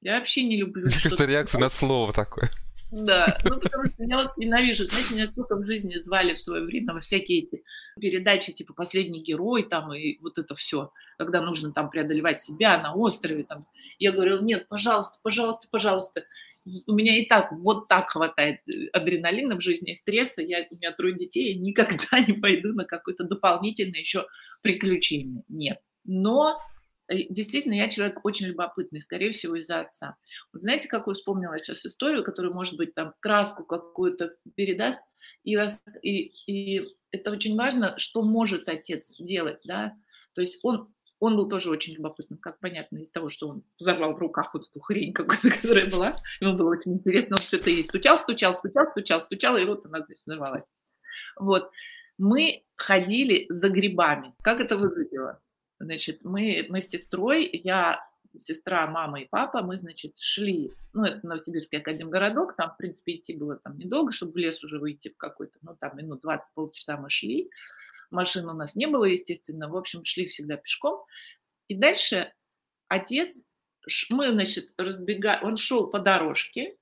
[0.00, 0.86] Я вообще не люблю.
[0.86, 2.50] Мне кажется, реакция на слово такое.
[2.90, 6.64] Да, ну потому что я вот ненавижу, знаете, меня столько в жизни звали в свое
[6.64, 7.62] время во всякие эти
[8.00, 12.92] передачи, типа «Последний герой» там и вот это все, когда нужно там преодолевать себя на
[12.94, 13.58] острове там.
[14.00, 16.24] Я говорила, нет, пожалуйста, пожалуйста, пожалуйста,
[16.88, 18.60] у меня и так вот так хватает
[18.92, 23.22] адреналина в жизни, стресса, я, у меня трое детей, я никогда не пойду на какое-то
[23.22, 24.26] дополнительное еще
[24.62, 25.78] приключение, нет.
[26.04, 26.79] Но Э,
[27.10, 30.16] действительно, я человек очень любопытный, скорее всего, из-за отца.
[30.52, 35.00] Вот знаете, какую вспомнила сейчас историю, которая, может быть, там краску какую-то передаст,
[35.42, 35.56] и,
[36.02, 39.94] и, и это очень важно, что может отец делать, да,
[40.34, 44.14] то есть он он был тоже очень любопытным, как понятно из того, что он взорвал
[44.14, 46.16] в руках вот эту хрень какую-то, которая была.
[46.40, 49.98] Ему было очень интересно, он это и стучал, стучал, стучал, стучал, стучал, и вот она,
[49.98, 50.64] значит, взорвалась.
[51.38, 51.70] Вот.
[52.16, 54.34] Мы ходили за грибами.
[54.42, 55.42] Как это выглядело?
[55.80, 58.06] Значит, мы, мы с сестрой, я,
[58.38, 63.34] сестра, мама и папа, мы, значит, шли, ну, это Новосибирский академгородок, там, в принципе, идти
[63.34, 66.98] было там недолго, чтобы в лес уже выйти в какой-то, ну, там, минут 20, полчаса
[66.98, 67.50] мы шли,
[68.10, 71.02] машин у нас не было, естественно, в общем, шли всегда пешком,
[71.66, 72.30] и дальше
[72.88, 73.34] отец,
[74.10, 76.76] мы, значит, разбегаем, он шел по дорожке,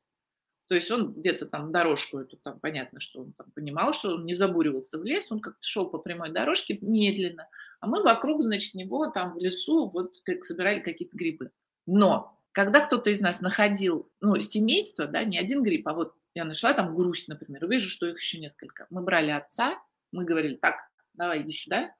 [0.68, 4.26] то есть он где-то там дорожку эту, там понятно, что он там понимал, что он
[4.26, 7.48] не забуривался в лес, он как-то шел по прямой дорожке медленно,
[7.80, 11.50] а мы вокруг, значит, него там в лесу вот как собирали какие-то грибы.
[11.86, 16.44] Но когда кто-то из нас находил, ну, семейство, да, не один гриб, а вот я
[16.44, 18.86] нашла там грусть, например, вижу, что их еще несколько.
[18.90, 20.76] Мы брали отца, мы говорили, так,
[21.14, 21.94] давай, иди сюда.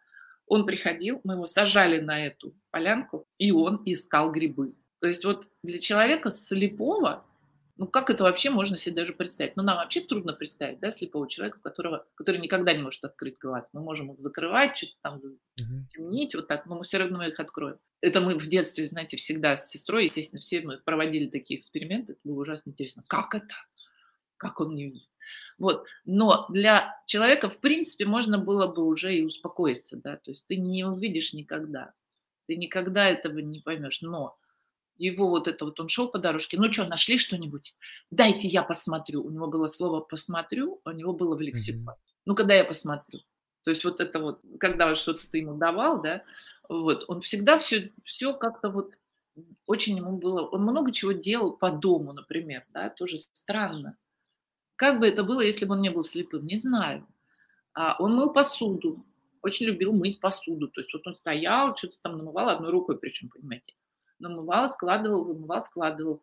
[0.46, 4.74] Он приходил, мы его сажали на эту полянку, и он искал грибы.
[5.00, 7.24] То есть вот для человека слепого
[7.78, 9.56] ну, как это вообще можно себе даже представить?
[9.56, 13.70] Ну, нам вообще трудно представить, да, слепого человека, которого, который никогда не может открыть глаз.
[13.72, 15.20] Мы можем их закрывать, что-то там
[15.92, 17.76] темнить, вот так, но мы все равно их откроем.
[18.00, 22.20] Это мы в детстве, знаете, всегда с сестрой, естественно, все мы проводили такие эксперименты, это
[22.24, 23.04] было ужасно интересно.
[23.06, 23.54] Как это?
[24.36, 25.08] Как он не видит?
[25.56, 25.86] Вот.
[26.04, 30.56] Но для человека, в принципе, можно было бы уже и успокоиться, да, то есть ты
[30.56, 31.92] не увидишь никогда,
[32.46, 34.34] ты никогда этого не поймешь, но
[34.98, 37.74] его вот это вот, он шел по дорожке, ну что, нашли что-нибудь?
[38.10, 39.24] Дайте я посмотрю.
[39.24, 41.86] У него было слово «посмотрю», у него было в лексиконе.
[41.86, 42.22] Mm-hmm.
[42.26, 43.20] Ну, когда я посмотрю.
[43.62, 46.22] То есть вот это вот, когда что-то ты ему давал, да,
[46.68, 48.92] вот, он всегда все, все как-то вот
[49.66, 53.96] очень ему было, он много чего делал по дому, например, да, тоже странно.
[54.74, 57.06] Как бы это было, если бы он не был слепым, не знаю.
[57.72, 59.04] А он мыл посуду,
[59.42, 60.68] очень любил мыть посуду.
[60.68, 63.74] То есть вот он стоял, что-то там намывал одной рукой, причем, понимаете
[64.18, 66.22] намывал, складывал, вымывал, складывал.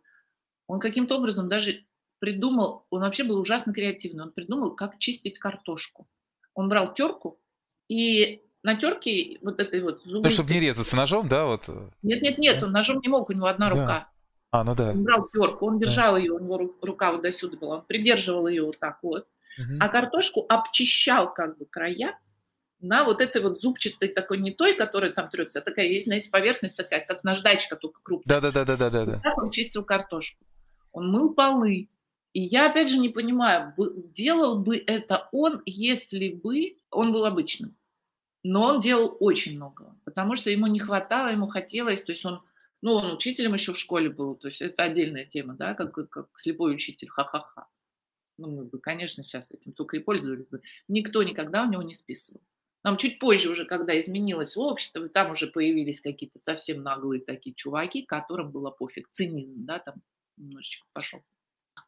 [0.67, 1.85] Он каким-то образом даже
[2.19, 6.07] придумал, он вообще был ужасно креативный, он придумал, как чистить картошку.
[6.53, 7.39] Он брал терку
[7.87, 10.23] и на терке вот этой вот зубы...
[10.23, 11.45] Ну, чтобы не резаться ножом, да?
[11.45, 11.69] Вот.
[12.01, 13.75] Нет, нет, нет, он ножом не мог, у него одна да.
[13.79, 14.09] рука.
[14.51, 14.91] А, ну да.
[14.91, 16.19] Он брал терку, он держал да.
[16.19, 19.27] ее, у него рука вот до сюда была, он придерживал ее вот так вот,
[19.59, 19.77] угу.
[19.79, 22.17] а картошку обчищал как бы края,
[22.79, 26.29] на вот этой вот зубчатой такой, не той, которая там трется, а такая есть, знаете,
[26.29, 28.41] поверхность такая, как наждачка, только крупная.
[28.41, 29.05] Да-да-да-да-да.
[29.05, 29.19] да.
[29.23, 30.45] Так он чистил картошку.
[30.91, 31.89] Он мыл полы.
[32.33, 33.73] И я, опять же, не понимаю,
[34.13, 37.75] делал бы это он, если бы он был обычным.
[38.43, 42.43] Но он делал очень много, потому что ему не хватало, ему хотелось, то есть он,
[42.81, 46.27] ну, он учителем еще в школе был, то есть это отдельная тема, да, как, как
[46.35, 47.67] слепой учитель, ха-ха-ха.
[48.37, 50.61] Ну, мы бы, конечно, сейчас этим только и пользовались бы.
[50.87, 52.41] Никто никогда у него не списывал.
[52.85, 58.03] Нам чуть позже уже, когда изменилось общество, там уже появились какие-то совсем наглые такие чуваки,
[58.03, 59.95] которым было пофиг, цинизм, да, там
[60.37, 61.23] немножечко пошел.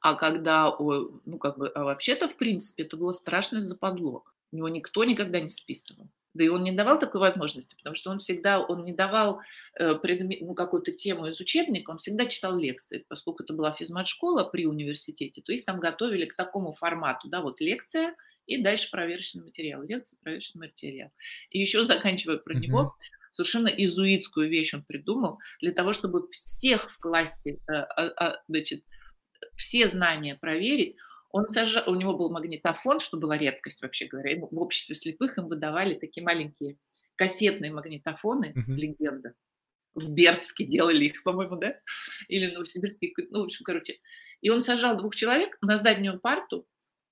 [0.01, 4.23] А когда, ну, как бы, а вообще-то, в принципе, это было страшное западло.
[4.51, 6.09] У него никто никогда не списывал.
[6.33, 9.41] Да и он не давал такой возможности, потому что он всегда, он не давал
[9.75, 13.05] э, предмет, ну, какую-то тему из учебника, он всегда читал лекции.
[13.07, 17.61] Поскольку это была физмат-школа при университете, то их там готовили к такому формату, да, вот
[17.61, 18.15] лекция–
[18.47, 21.11] и дальше проверочный материал, лекция, проверочный материал.
[21.49, 22.59] И еще заканчивая про mm-hmm.
[22.59, 22.95] него,
[23.31, 28.83] совершенно изуитскую вещь он придумал для того, чтобы всех в классе, э, а, а, значит,
[29.55, 30.95] все знания проверить.
[31.29, 34.39] Он сажал, у него был магнитофон, что была редкость вообще говоря.
[34.39, 36.77] В обществе слепых им выдавали такие маленькие
[37.15, 38.75] кассетные магнитофоны, mm-hmm.
[38.75, 39.33] легенда.
[39.93, 41.73] В Бердске делали их, по-моему, да?
[42.29, 43.99] Или Новосибирске, ну, в общем, короче.
[44.41, 46.67] И он сажал двух человек на заднюю парту,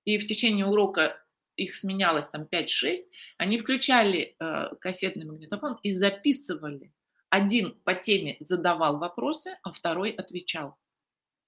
[0.05, 1.19] и в течение урока
[1.55, 2.97] их сменялось там 5-6,
[3.37, 6.93] они включали э, кассетный магнитофон и записывали.
[7.29, 10.77] Один по теме задавал вопросы, а второй отвечал.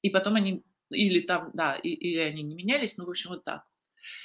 [0.02, 3.44] И потом они, или там, да, и, или они не менялись, ну, в общем, вот
[3.44, 3.64] так.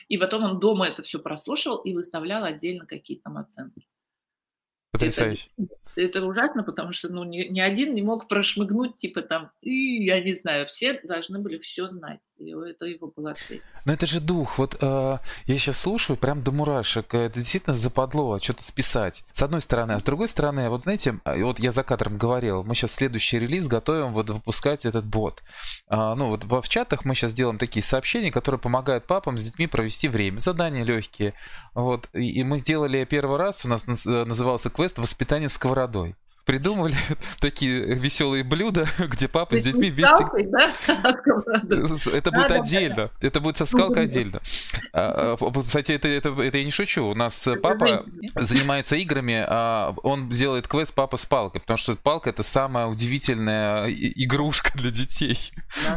[0.09, 3.87] И потом он дома это все прослушивал и выставлял отдельно какие там оценки.
[4.93, 5.51] Потрясающе.
[5.57, 10.05] Это, это ужасно, потому что ну, ни, ни один не мог прошмыгнуть, типа там, и,
[10.05, 12.21] я не знаю, все должны были все знать.
[12.39, 13.63] И это его была цель.
[13.85, 14.59] Но это же дух.
[14.59, 15.17] Вот э,
[15.47, 17.15] я сейчас слушаю, прям до мурашек.
[17.15, 19.23] Это действительно западло что-то списать.
[19.33, 19.93] С одной стороны.
[19.93, 23.39] А с другой стороны, вот знаете, а, вот я за кадром говорил, мы сейчас следующий
[23.39, 25.43] релиз готовим вот выпускать этот бот.
[25.87, 29.69] А, ну вот в чатах мы сейчас делаем такие сообщения, которые помогают папам с детьми
[29.69, 30.39] провести время.
[30.39, 31.35] Задания легкие.
[31.75, 32.09] Вот.
[32.13, 36.95] И, и мы сделали первый раз, у нас назывался квест «Воспитание сковородки» бородой придумали
[37.41, 40.27] такие веселые блюда, где папа с детьми вместе...
[42.17, 43.11] Это будет отдельно.
[43.21, 44.41] Это будет со скалкой отдельно.
[44.93, 47.07] А, а, кстати, это, это, это я не шучу.
[47.07, 48.05] У нас папа
[48.35, 53.89] занимается играми, а он делает квест папа с палкой, потому что палка это самая удивительная
[53.91, 55.39] игрушка для детей.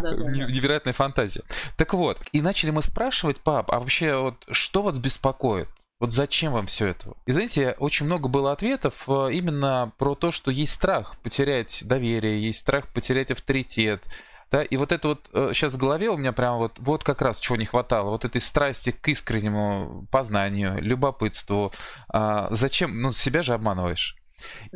[0.02, 1.42] Невероятная фантазия.
[1.76, 5.68] Так вот, и начали мы спрашивать, пап, а вообще вот что вас беспокоит?
[6.00, 7.14] Вот зачем вам все это?
[7.26, 12.46] И знаете, очень много было ответов э, именно про то, что есть страх потерять доверие,
[12.46, 14.06] есть страх потерять авторитет.
[14.52, 17.22] Да, и вот это вот сейчас э, в голове у меня прямо вот, вот как
[17.22, 21.72] раз чего не хватало, вот этой страсти к искреннему познанию, любопытству.
[22.10, 23.02] А, зачем?
[23.02, 24.18] Ну, себя же обманываешь.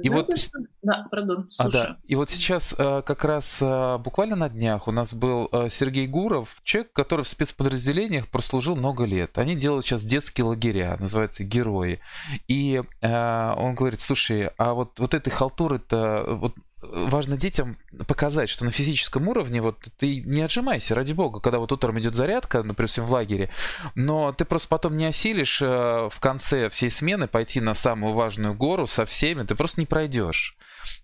[0.01, 0.37] И вот...
[0.37, 0.59] Что...
[0.81, 1.97] Да, пардон, а, да.
[2.05, 6.07] И вот сейчас э, как раз э, буквально на днях у нас был э, Сергей
[6.07, 9.37] Гуров, человек, который в спецподразделениях прослужил много лет.
[9.37, 11.99] Они делают сейчас детские лагеря, называются «Герои».
[12.47, 17.77] И он говорит, слушай, а вот, вот этой халтуры-то, вот важно детям
[18.07, 22.15] показать, что на физическом уровне вот ты не отжимайся, ради бога, когда вот утром идет
[22.15, 23.49] зарядка, например, в лагере,
[23.95, 28.53] но ты просто потом не осилишь э, в конце всей смены пойти на самую важную
[28.53, 30.55] гору со всеми, ты просто не пройдешь.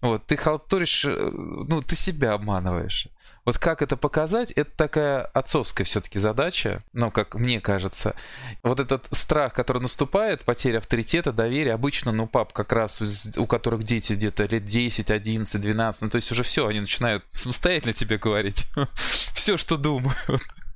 [0.02, 3.08] Вот, ты халтуришь, э, ну, ты себя обманываешь.
[3.46, 8.16] Вот как это показать, это такая отцовская все-таки задача, ну, как мне кажется.
[8.64, 13.02] Вот этот страх, который наступает, потеря авторитета, доверия, обычно, ну, пап как раз,
[13.38, 17.24] у которых дети где-то лет 10, 11, 12, ну, то есть уже все, они начинают
[17.32, 18.66] самостоятельно тебе говорить
[19.34, 20.16] все, что думают.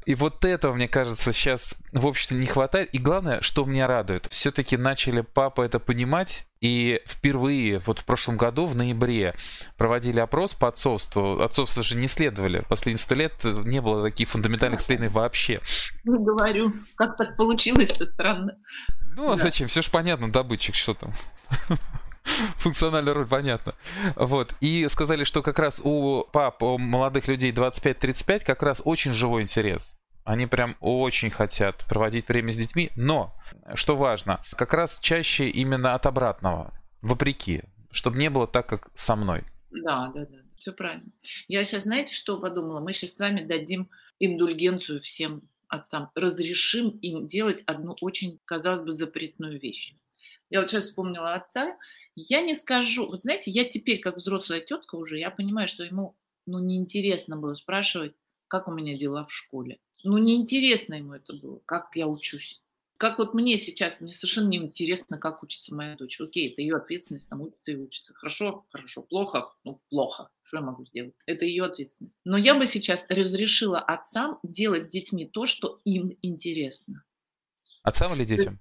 [0.06, 2.90] И вот этого, мне кажется, сейчас в обществе не хватает.
[2.94, 6.46] И главное, что меня радует, все-таки начали папа это понимать.
[6.62, 9.34] И впервые, вот в прошлом году, в ноябре,
[9.78, 11.42] проводили опрос по отцовству.
[11.42, 12.66] Отцовство же не исследовали.
[12.68, 15.62] Последние сто лет не было таких фундаментальных исследований вообще.
[16.04, 18.58] Ну, говорю, как так получилось-то странно.
[19.16, 19.44] Ну, а да.
[19.44, 19.68] зачем?
[19.68, 21.14] Все же понятно, добытчик, что там.
[22.58, 23.76] функциональная роль, понятно.
[24.16, 24.54] Вот.
[24.62, 29.44] И сказали, что как раз у пап, у молодых людей 25-35 как раз очень живой
[29.44, 30.02] интерес.
[30.24, 33.34] Они прям очень хотят проводить время с детьми, но,
[33.74, 39.16] что важно, как раз чаще именно от обратного, вопреки, чтобы не было так, как со
[39.16, 39.44] мной.
[39.72, 41.12] Да, да, да, все правильно.
[41.48, 42.80] Я сейчас, знаете, что подумала?
[42.80, 48.94] Мы сейчас с вами дадим индульгенцию всем отцам, разрешим им делать одну очень, казалось бы,
[48.94, 49.96] запретную вещь.
[50.50, 51.78] Я вот сейчас вспомнила отца,
[52.22, 56.16] я не скажу, вот знаете, я теперь как взрослая тетка уже, я понимаю, что ему
[56.46, 58.14] ну, неинтересно было спрашивать,
[58.48, 59.80] как у меня дела в школе.
[60.04, 62.62] Ну, неинтересно ему это было, как я учусь.
[62.98, 66.20] Как вот мне сейчас, мне совершенно неинтересно, как учится моя дочь.
[66.20, 68.14] Окей, это ее ответственность, там учится и учится.
[68.14, 70.30] Хорошо, хорошо, плохо, ну, плохо.
[70.44, 71.14] Что я могу сделать?
[71.26, 72.16] Это ее ответственность.
[72.26, 77.06] Но я бы сейчас разрешила отцам делать с детьми то, что им интересно.
[77.84, 78.60] Отцам или детям?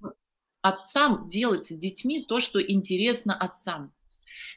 [0.62, 3.92] Отцам делать с детьми то, что интересно отцам.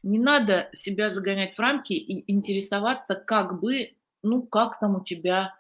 [0.04, 5.54] Не надо себя загонять в рамки и интересоваться, как бы, ну, как там у тебя,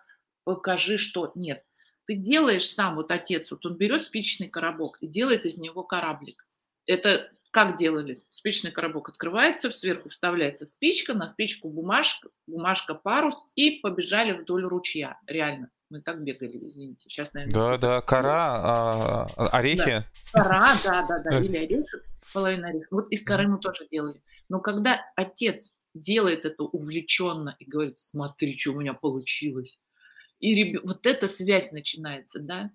[0.43, 1.31] покажи, что.
[1.35, 1.63] Нет.
[2.05, 6.45] Ты делаешь сам, вот отец, вот он берет спичечный коробок и делает из него кораблик.
[6.85, 8.17] Это как делали?
[8.31, 15.19] Спичный коробок открывается, сверху вставляется спичка, на спичку бумажка, бумажка парус, и побежали вдоль ручья.
[15.27, 15.69] Реально.
[15.91, 17.09] Мы так бегали, извините.
[17.09, 17.53] Сейчас, наверное...
[17.53, 20.05] Да, да, кора, а, а, орехи.
[20.33, 20.41] Да.
[20.43, 22.87] Кора, да, да, да, или орешек, половина ореха.
[22.91, 24.23] Вот из коры мы тоже делали.
[24.47, 29.77] Но когда отец делает это увлеченно и говорит, смотри, что у меня получилось,
[30.39, 30.81] и реб...
[30.85, 32.71] вот эта связь начинается, да,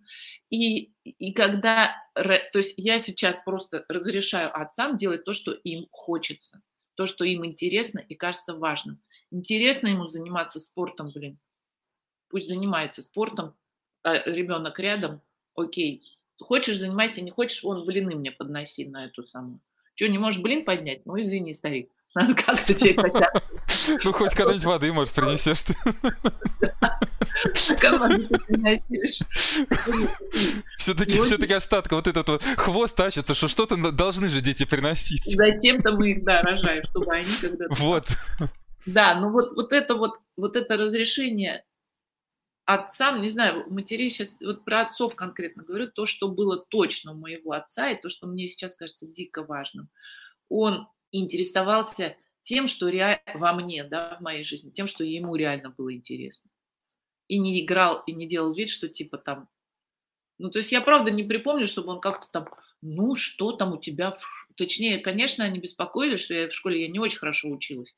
[0.51, 6.61] и, и когда, то есть я сейчас просто разрешаю отцам делать то, что им хочется,
[6.97, 9.01] то, что им интересно и кажется важным.
[9.31, 11.39] Интересно ему заниматься спортом, блин,
[12.29, 13.55] пусть занимается спортом,
[14.03, 15.21] а ребенок рядом,
[15.55, 16.03] окей.
[16.39, 19.61] Хочешь, занимайся, не хочешь, вон блины мне подноси на эту самую.
[19.95, 21.07] Что, не можешь блин поднять?
[21.07, 21.91] Ну, извини, старик.
[22.15, 23.45] Надо как-то тебе хотят.
[24.03, 25.75] Ну, хоть когда-нибудь воды, может, принесешь ты.
[30.77, 35.25] Все-таки, все-таки остатка вот этот вот хвост тащится, что что-то должны же дети приносить.
[35.25, 37.75] Зачем-то мы их, да, рожаем, чтобы они когда-то...
[37.77, 38.09] Вот.
[38.87, 41.65] Да, ну вот, вот это вот, вот это разрешение
[42.67, 47.17] отцам, не знаю, матерей сейчас, вот про отцов конкретно говорю, то, что было точно у
[47.17, 49.89] моего отца, и то, что мне сейчас кажется дико важным.
[50.49, 55.71] Он интересовался тем, что реально во мне, да, в моей жизни, тем, что ему реально
[55.71, 56.51] было интересно.
[57.29, 59.49] И не играл, и не делал вид, что типа там...
[60.39, 62.49] Ну, то есть я правда не припомню, чтобы он как-то там,
[62.83, 64.11] ну, что там у тебя...
[64.13, 64.55] В...
[64.57, 67.95] Точнее, конечно, они беспокоились, что я в школе я не очень хорошо училась,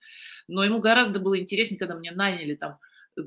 [0.46, 2.78] но ему гораздо было интереснее, когда меня наняли там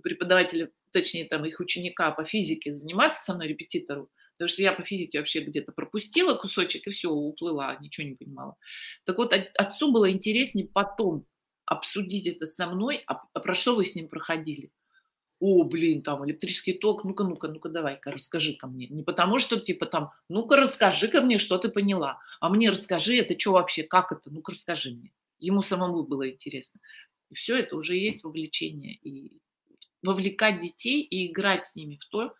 [0.04, 4.84] преподаватели точнее, там, их ученика по физике заниматься со мной, репетитору, потому что я по
[4.84, 8.56] физике вообще где-то пропустила кусочек и все, уплыла, ничего не понимала.
[9.06, 11.26] Так вот, отцу было интереснее потом
[11.66, 14.72] обсудить это со мной, а, а про что вы с ним проходили?
[15.40, 18.88] О, блин, там электрический ток, ну-ка, ну-ка, ну-ка, давай-ка, расскажи ко мне.
[18.88, 22.16] Не потому что, типа, там, ну-ка, расскажи ко мне, что ты поняла.
[22.40, 25.14] А мне расскажи, это что вообще, как это, ну-ка, расскажи мне.
[25.40, 26.80] Ему самому было интересно.
[27.32, 28.94] И все это уже есть вовлечение.
[28.96, 29.40] И
[30.02, 32.34] вовлекать детей и играть с ними в то,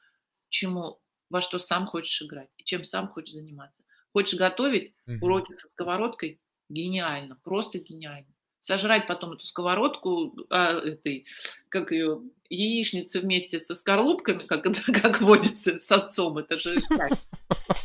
[0.50, 1.00] чему,
[1.30, 3.84] во что сам хочешь играть и чем сам хочешь заниматься.
[4.14, 5.26] Хочешь готовить угу.
[5.26, 6.42] уроки со сковородкой?
[6.70, 8.34] Гениально, просто гениально.
[8.60, 11.26] Сожрать потом эту сковородку, а, этой,
[11.70, 14.64] как ее, яичницы вместе со скорлупками, как,
[15.02, 16.76] как водится с отцом, это же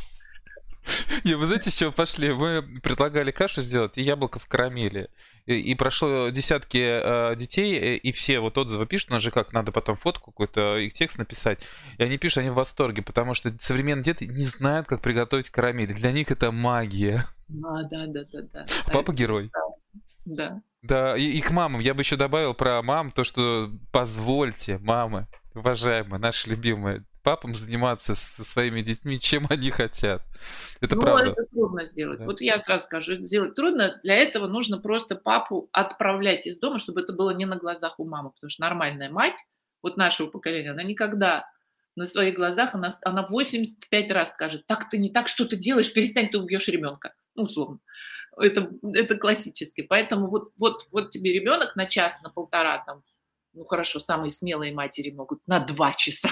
[1.26, 2.32] Не, вы знаете, с чего пошли?
[2.32, 5.10] Мы предлагали кашу сделать и яблоко в карамели.
[5.44, 9.52] И, и прошло десятки э, детей, э, и все вот отзывы пишут, на же как
[9.52, 11.66] надо потом фотку какой-то и текст написать.
[11.98, 15.92] И они пишут, они в восторге, потому что современные дети не знают, как приготовить карамель.
[15.92, 17.24] Для них это магия.
[17.64, 18.66] А, да, да, да, да.
[18.92, 19.50] Папа герой.
[20.24, 20.36] Да.
[20.50, 20.62] да.
[20.82, 21.80] Да, и, и к мамам.
[21.80, 28.14] Я бы еще добавил про мам, то, что позвольте, мамы, уважаемые, наши любимые, папам заниматься
[28.14, 30.22] со своими детьми, чем они хотят.
[30.80, 31.24] Это ну, правда.
[31.32, 32.20] это трудно сделать.
[32.20, 32.24] Да.
[32.24, 33.96] Вот я сразу скажу, это сделать трудно.
[34.04, 38.04] Для этого нужно просто папу отправлять из дома, чтобы это было не на глазах у
[38.04, 38.30] мамы.
[38.30, 39.34] Потому что нормальная мать,
[39.82, 41.50] вот нашего поколения, она никогда
[41.96, 45.92] на своих глазах, она, она 85 раз скажет, так ты не так, что ты делаешь,
[45.92, 47.12] перестань, ты убьешь ребенка.
[47.34, 47.80] Ну, условно.
[48.36, 49.82] Это, это классически.
[49.82, 53.02] Поэтому вот, вот, вот тебе ребенок на час, на полтора, там,
[53.52, 56.28] ну хорошо, самые смелые матери могут на два часа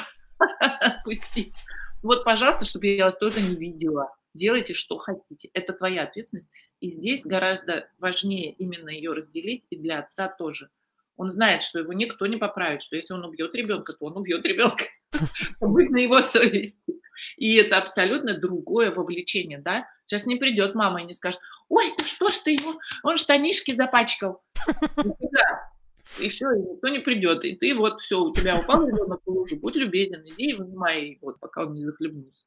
[0.61, 1.55] отпустить.
[2.03, 4.15] Вот, пожалуйста, чтобы я вас тоже не видела.
[4.35, 5.51] Делайте, что хотите.
[5.55, 6.51] Это твоя ответственность.
[6.81, 10.69] И здесь гораздо важнее именно ее разделить, и для отца тоже.
[11.17, 14.45] Он знает, что его никто не поправит, что если он убьет ребенка, то он убьет
[14.45, 14.85] ребенка.
[15.61, 17.01] Быть на его совести.
[17.37, 19.89] И это абсолютно другое вовлечение, да?
[20.07, 23.73] Сейчас не придет мама и не скажет, ой, ты что ж ты его, он штанишки
[23.73, 24.43] запачкал.
[26.21, 27.45] И все, и никто не придет.
[27.45, 31.19] И ты вот все, у тебя упал ребенок в лужу, будь любезен, иди и вынимай
[31.21, 32.47] его, пока он не захлебнулся.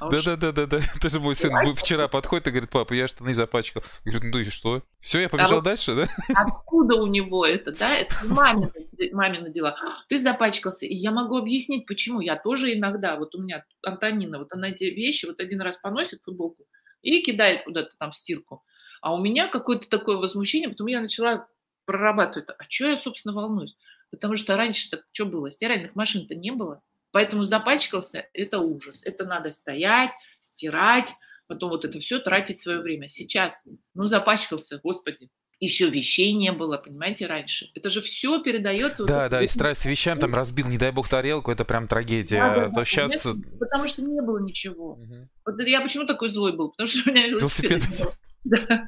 [0.00, 0.80] А да, да, да, да, да.
[1.00, 3.82] Тоже мой сын вчера подходит и говорит, папа, я штаны запачкал.
[4.04, 4.82] Я говорю, ну и что?
[5.00, 6.06] Все, я побежал а дальше, да?
[6.34, 7.88] Откуда у него это, да?
[7.96, 8.70] Это мамины,
[9.12, 9.76] мамины дела.
[10.08, 12.20] Ты запачкался, и я могу объяснить, почему.
[12.20, 16.22] Я тоже иногда, вот у меня Антонина, вот она эти вещи вот один раз поносит
[16.22, 16.64] футболку
[17.00, 18.64] и кидает куда-то там в стирку.
[19.00, 21.46] А у меня какое-то такое возмущение, потом я начала
[21.88, 22.50] прорабатывать.
[22.50, 23.74] А что я, собственно, волнуюсь?
[24.10, 25.50] Потому что раньше-то что было?
[25.50, 26.82] Стиральных машин-то не было.
[27.12, 29.02] Поэтому запачкался– это ужас.
[29.06, 30.10] Это надо стоять,
[30.40, 31.14] стирать,
[31.46, 33.08] потом вот это все тратить свое время.
[33.08, 33.64] Сейчас,
[33.94, 35.30] ну, запачкался, господи,
[35.60, 37.70] еще вещей не было, понимаете, раньше.
[37.74, 39.06] Это же все передается.
[39.06, 42.40] Да, вот да, и страсть вещам там разбил, не дай бог, тарелку, это прям трагедия.
[42.40, 43.26] Да, да, а То да, сейчас...
[43.58, 44.92] Потому что не было ничего.
[44.92, 45.28] Угу.
[45.46, 46.68] Вот я почему такой злой был?
[46.68, 47.82] Потому что у меня велосипед.
[47.82, 48.14] велосипед.
[48.44, 48.86] Да.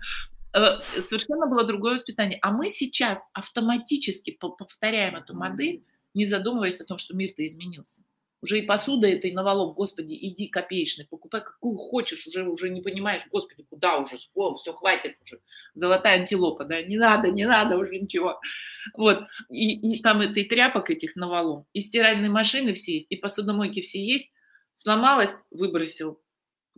[0.52, 2.38] Э, совершенно было другое воспитание.
[2.42, 5.84] А мы сейчас автоматически повторяем эту модель,
[6.14, 8.02] не задумываясь о том, что мир-то изменился.
[8.42, 13.24] Уже и посуда этой навалом, господи, иди копеечный, покупай какую хочешь, уже, уже не понимаешь,
[13.30, 15.42] господи, куда уже, О, все, хватит уже,
[15.74, 18.40] золотая антилопа, да, не надо, не надо уже ничего.
[18.94, 23.82] Вот, и, и там этой тряпок этих навалом, и стиральные машины все есть, и посудомойки
[23.82, 24.30] все есть,
[24.74, 26.18] сломалась, выбросил,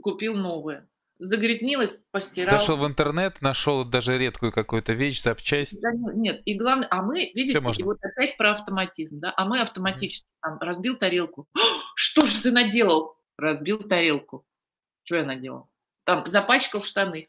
[0.01, 0.89] купил новое
[1.23, 2.59] загрязнилась, постирал.
[2.59, 5.81] Зашел в интернет, нашел даже редкую какую-то вещь, запчасть.
[5.81, 9.61] Да, нет, и главное, а мы, видите, и вот опять про автоматизм, да, а мы
[9.61, 11.49] автоматически там, разбил тарелку.
[11.95, 13.17] Что же ты наделал?
[13.37, 14.45] Разбил тарелку.
[15.05, 15.69] Что я наделал?
[16.05, 17.29] Там запачкал штаны.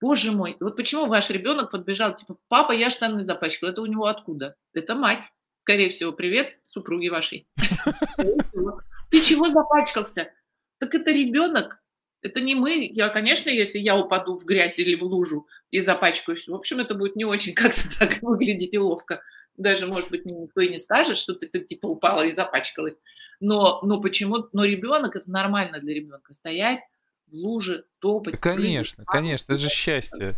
[0.00, 3.68] Боже мой, вот почему ваш ребенок подбежал, типа, папа, я штаны запачкал.
[3.68, 4.56] Это у него откуда?
[4.72, 5.30] Это мать.
[5.62, 7.46] Скорее всего, привет супруге вашей.
[9.10, 10.32] Ты чего запачкался?
[10.78, 11.82] Так это ребенок,
[12.22, 12.88] это не мы.
[12.92, 16.94] Я, конечно, если я упаду в грязь или в лужу и запачкаюсь, в общем, это
[16.94, 19.22] будет не очень как-то так выглядеть и ловко.
[19.56, 22.96] Даже, может быть, никто и не скажет, что ты, ты типа упала и запачкалась.
[23.40, 24.48] Но, но почему?
[24.52, 26.80] Но ребенок это нормально для ребенка стоять
[27.26, 28.38] в луже, топать.
[28.40, 30.34] Конечно, прыгать, конечно, это же счастье.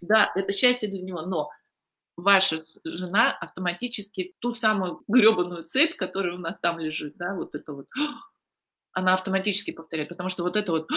[0.00, 1.22] Да, это счастье для него.
[1.22, 1.50] Но
[2.16, 7.72] ваша жена автоматически ту самую гребаную цепь, которая у нас там лежит, да, вот это
[7.72, 7.86] вот,
[8.92, 10.88] она автоматически повторяет, потому что вот это вот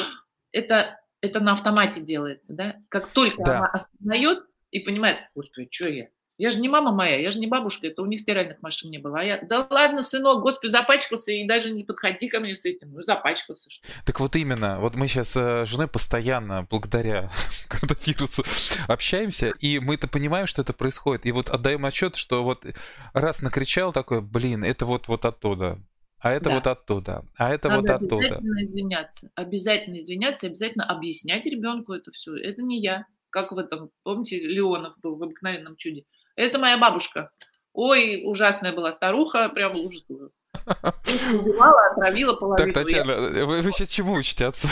[0.52, 2.76] это, это на автомате делается, да?
[2.90, 3.58] Как только да.
[3.58, 6.08] она осознает и понимает, господи, что я?
[6.40, 8.98] Я же не мама моя, я же не бабушка, это у них стиральных машин не
[8.98, 9.20] было.
[9.20, 12.94] А я, да ладно, сынок, господи, запачкался, и даже не подходи ко мне с этим.
[12.94, 17.30] Ну, запачкался, что Так вот именно, вот мы сейчас с женой постоянно, благодаря
[17.68, 18.46] коронавирусу,
[18.88, 21.26] общаемся, и мы-то понимаем, что это происходит.
[21.26, 22.66] И вот отдаем отчет, что вот
[23.14, 25.78] раз накричал такой, блин, это вот, вот оттуда
[26.22, 26.56] а это да.
[26.56, 28.16] вот оттуда, а это Надо вот оттуда.
[28.16, 32.36] Обязательно извиняться, обязательно извиняться, обязательно объяснять ребенку это все.
[32.36, 36.06] Это не я, как в этом, помните, Леонов был в обыкновенном чуде.
[36.36, 37.32] Это моя бабушка.
[37.74, 40.32] Ой, ужасная была старуха, прям ужас был.
[40.66, 42.74] Убивала, отравила половину.
[42.74, 43.46] Так, Татьяна, я...
[43.46, 44.72] вы, вы сейчас чему учите отцов?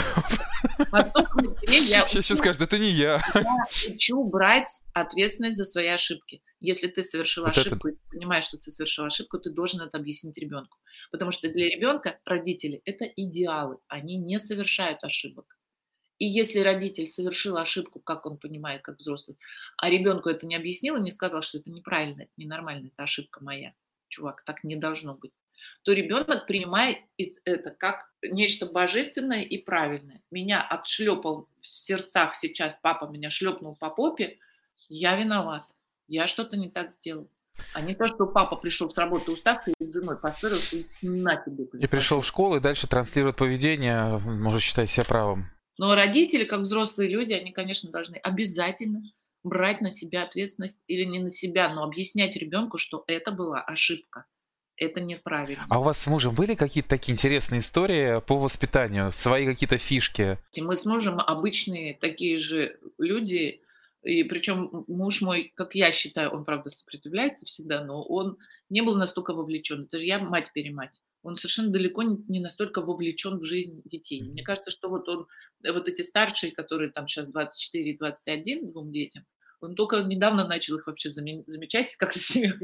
[1.62, 3.20] я сейчас, сейчас скажут, это не я.
[3.34, 6.42] Я учу брать ответственность за свои ошибки.
[6.60, 7.96] Если ты совершил вот ошибку, это...
[7.96, 10.76] и ты понимаешь, что ты совершил ошибку, ты должен это объяснить ребенку.
[11.10, 15.58] Потому что для ребенка родители– это идеалы, они не совершают ошибок.
[16.18, 19.38] И если родитель совершил ошибку, как он понимает, как взрослый,
[19.76, 23.42] а ребенку это не объяснил и не сказал, что это неправильно, это ненормально, это ошибка
[23.42, 23.72] моя,
[24.08, 25.32] чувак, так не должно быть,
[25.84, 26.98] то ребенок принимает
[27.44, 30.22] это как нечто божественное и правильное.
[30.30, 34.38] Меня отшлепал в сердцах сейчас, папа меня шлепнул по попе,
[34.88, 35.64] я виноват,
[36.08, 37.30] я что-то не так сделал.
[37.74, 41.36] А не то, что папа пришел с работы уставший и с женой поссорился, и на
[41.36, 41.64] тебе.
[41.80, 45.50] И пришел в школу и дальше транслирует поведение, может считать себя правым.
[45.78, 49.00] Но родители, как взрослые люди, они, конечно, должны обязательно
[49.44, 54.26] брать на себя ответственность или не на себя, но объяснять ребенку, что это была ошибка.
[54.76, 55.66] Это неправильно.
[55.68, 60.38] А у вас с мужем были какие-то такие интересные истории по воспитанию, свои какие-то фишки?
[60.56, 63.60] Мы с мужем обычные такие же люди,
[64.02, 68.38] и причем муж мой, как я считаю, он, правда, сопротивляется всегда, но он
[68.68, 69.84] не был настолько вовлечен.
[69.84, 71.00] Это же я мать-перемать.
[71.22, 74.22] Он совершенно далеко не настолько вовлечен в жизнь детей.
[74.22, 75.26] Мне кажется, что вот он,
[75.64, 79.26] вот эти старшие, которые там сейчас 24 и 21 двум детям,
[79.60, 82.54] он только недавно начал их вообще замечать, как-то с ними,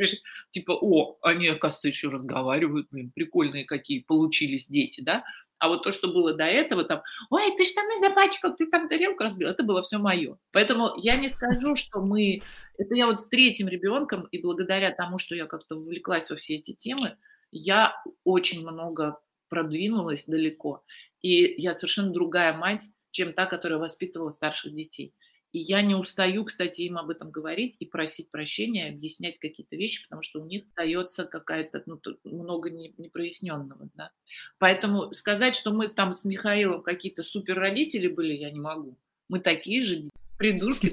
[0.51, 5.25] типа, о, они, оказывается, еще разговаривают, блин, прикольные какие получились дети, да?
[5.59, 9.23] А вот то, что было до этого, там, ой, ты штаны запачкал, ты там тарелку
[9.23, 10.37] разбил, это было все мое.
[10.51, 12.43] Поэтому я не скажу, что мы...
[12.77, 16.57] Это я вот с третьим ребенком, и благодаря тому, что я как-то вовлеклась во все
[16.57, 17.17] эти темы,
[17.51, 20.83] я очень много продвинулась далеко.
[21.23, 25.15] И я совершенно другая мать, чем та, которая воспитывала старших детей.
[25.55, 30.03] И я не устаю, кстати, им об этом говорить и просить прощения, объяснять какие-то вещи,
[30.03, 34.11] потому что у них остается какая-то, ну, много непроясненного, да.
[34.59, 38.99] Поэтому сказать, что мы там с Михаилом какие-то супер родители были, я не могу.
[39.29, 40.91] Мы такие же придурки.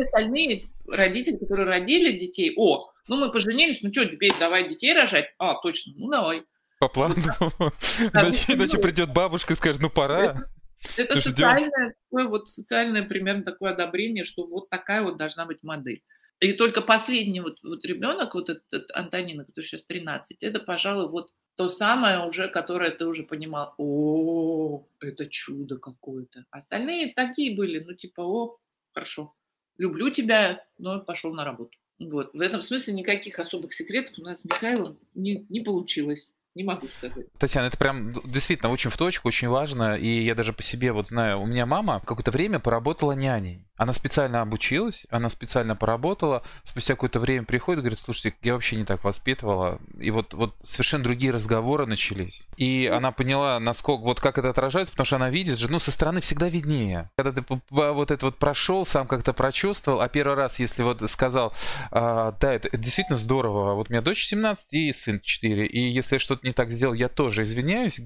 [0.00, 5.26] Остальные родители, которые родили детей, о, ну мы поженились, ну что, теперь давай детей рожать?
[5.36, 6.44] А, точно, ну давай.
[6.78, 7.16] По плану.
[7.16, 10.48] Иначе придет бабушка и скажет, ну пора.
[10.96, 16.02] Это социальное, такое вот социальное примерно такое одобрение, что вот такая вот должна быть модель.
[16.40, 21.30] И только последний вот, вот ребенок, вот этот Антонина, который сейчас 13, это, пожалуй, вот
[21.54, 26.46] то самое уже, которое ты уже понимал, о, это чудо какое-то.
[26.50, 28.58] Остальные такие были, ну типа, о,
[28.92, 29.34] хорошо,
[29.76, 31.76] люблю тебя, но пошел на работу.
[31.98, 32.32] Вот.
[32.32, 36.32] В этом смысле никаких особых секретов у нас с Михаилом не, не получилось.
[36.56, 37.26] Не могу сказать.
[37.38, 39.94] Татьяна, это прям действительно очень в точку, очень важно.
[39.96, 43.66] И я даже по себе вот знаю, у меня мама какое-то время поработала няней.
[43.76, 48.76] Она специально обучилась, она специально поработала, спустя какое-то время приходит и говорит, слушайте, я вообще
[48.76, 49.80] не так воспитывала.
[49.98, 52.46] И вот, вот совершенно другие разговоры начались.
[52.58, 55.92] И она поняла, насколько, вот как это отражается, потому что она видит же, ну, со
[55.92, 57.10] стороны всегда виднее.
[57.16, 61.54] Когда ты вот это вот прошел, сам как-то прочувствовал, а первый раз, если вот сказал,
[61.90, 65.90] а, да, это, это действительно здорово, вот у меня дочь 17 и сын 4, и
[65.90, 68.00] если что-то не так сделал, я тоже извиняюсь,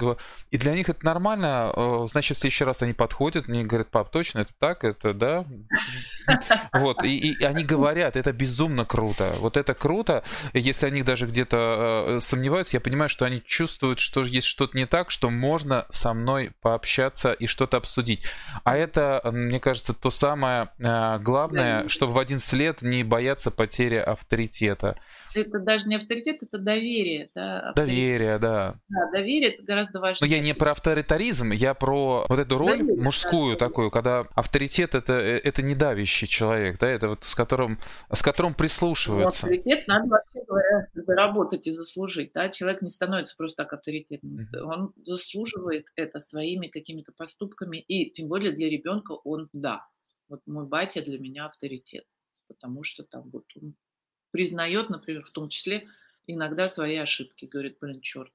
[0.50, 4.10] и для них это нормально, э, значит, в следующий раз они подходят, мне говорят, пап,
[4.10, 5.44] точно, это так, это да,
[6.72, 9.34] вот, и, и они говорят, это безумно круто.
[9.38, 10.24] Вот это круто.
[10.52, 14.86] Если они даже где-то э, сомневаются, я понимаю, что они чувствуют, что есть что-то не
[14.86, 18.24] так, что можно со мной пообщаться и что-то обсудить.
[18.64, 23.96] А это, мне кажется, то самое э, главное, чтобы в 11 лет не бояться потери
[23.96, 24.98] авторитета
[25.34, 27.30] это даже не авторитет, это доверие.
[27.34, 28.76] Да, Доверие, да.
[28.88, 30.28] Да, доверие это гораздо важнее.
[30.28, 33.66] Но я не про авторитаризм, я про вот эту роль доверие, мужскую да.
[33.66, 37.78] такую, когда авторитет это, э, это не давящий человек, да, это вот с которым,
[38.12, 39.46] с которым прислушиваются.
[39.46, 44.38] Ну, авторитет надо вообще говоря заработать и заслужить, да, человек не становится просто так авторитетным,
[44.38, 44.60] mm-hmm.
[44.60, 49.86] он заслуживает это своими какими-то поступками, и тем более для ребенка он, да,
[50.28, 52.04] вот мой батя для меня авторитет,
[52.48, 53.74] потому что там вот он
[54.34, 55.86] признает, например, в том числе
[56.26, 57.44] иногда свои ошибки.
[57.44, 58.32] Говорит, блин, черт,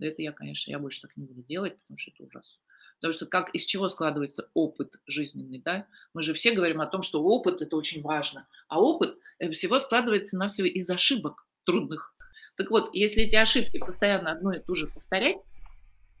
[0.00, 2.58] это я, конечно, я больше так не буду делать, потому что это ужасно.
[2.96, 5.86] Потому что как, из чего складывается опыт жизненный, да?
[6.14, 8.48] Мы же все говорим о том, что опыт– это очень важно.
[8.66, 12.12] А опыт э, всего складывается на все из ошибок трудных.
[12.56, 15.36] Так вот, если эти ошибки постоянно одно и то же повторять,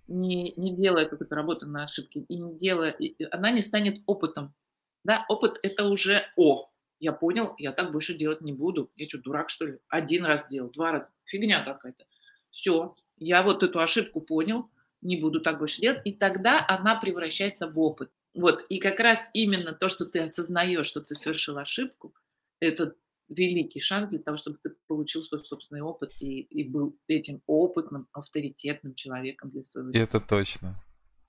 [0.06, 4.54] не, не делая какой-то работы на ошибке, и не делая, и она не станет опытом.
[5.02, 5.26] Да?
[5.28, 8.90] Опыт– это уже «о», я понял, я так больше делать не буду.
[8.96, 9.78] Я что, дурак, что ли?
[9.88, 11.10] Один раз сделал, два раза.
[11.24, 12.04] Фигня какая-то.
[12.52, 14.70] Все, я вот эту ошибку понял,
[15.02, 18.10] не буду так больше делать, и тогда она превращается в опыт.
[18.34, 22.14] Вот, и как раз именно то, что ты осознаешь, что ты совершил ошибку,
[22.60, 22.94] это
[23.28, 28.08] великий шанс для того, чтобы ты получил свой собственный опыт и, и был этим опытным,
[28.12, 29.90] авторитетным человеком для своего.
[29.92, 30.82] Это точно.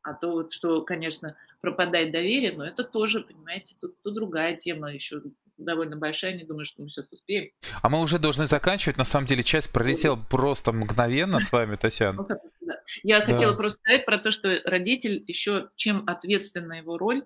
[0.03, 4.93] А то вот, что, конечно, пропадает доверие, но это тоже, понимаете, тут, тут другая тема
[4.93, 5.21] еще
[5.57, 7.51] довольно большая, не думаю, что мы сейчас успеем.
[7.81, 8.97] А мы уже должны заканчивать.
[8.97, 12.25] На самом деле часть пролетела просто мгновенно с вами, Татьяна.
[13.03, 17.25] Я хотела просто сказать про то, что родитель еще чем ответственна его роль,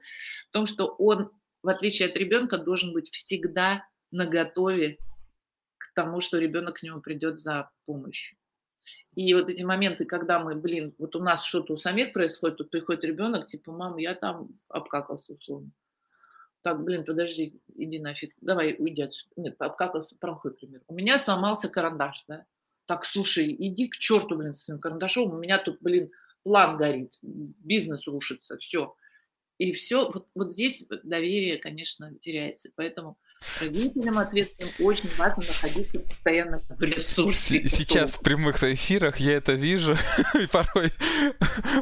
[0.50, 4.98] в том, что он, в отличие от ребенка, должен быть всегда наготове
[5.78, 8.38] к тому, что ребенок к нему придет за помощью.
[9.16, 12.72] И вот эти моменты, когда мы, блин, вот у нас что-то у самих происходит, тут
[12.72, 15.72] приходит ребенок, типа, мам, я там обкакался условно
[16.62, 19.32] так, блин, подожди, иди нафиг, давай уйди отсюда.
[19.38, 20.82] Нет, как плохой пример.
[20.88, 22.46] У меня сломался карандаш, да.
[22.86, 26.12] Так, слушай, иди к черту, блин, с своим карандашом, у меня тут, блин,
[26.44, 28.96] план горит, бизнес рушится, все.
[29.58, 32.70] И все, вот, вот здесь доверие, конечно, теряется.
[32.76, 33.18] Поэтому
[33.60, 37.68] Родителям ответственным очень важно находиться постоянно в ресурсе.
[37.70, 39.96] Сейчас в прямых эфирах я это вижу.
[40.42, 40.92] И порой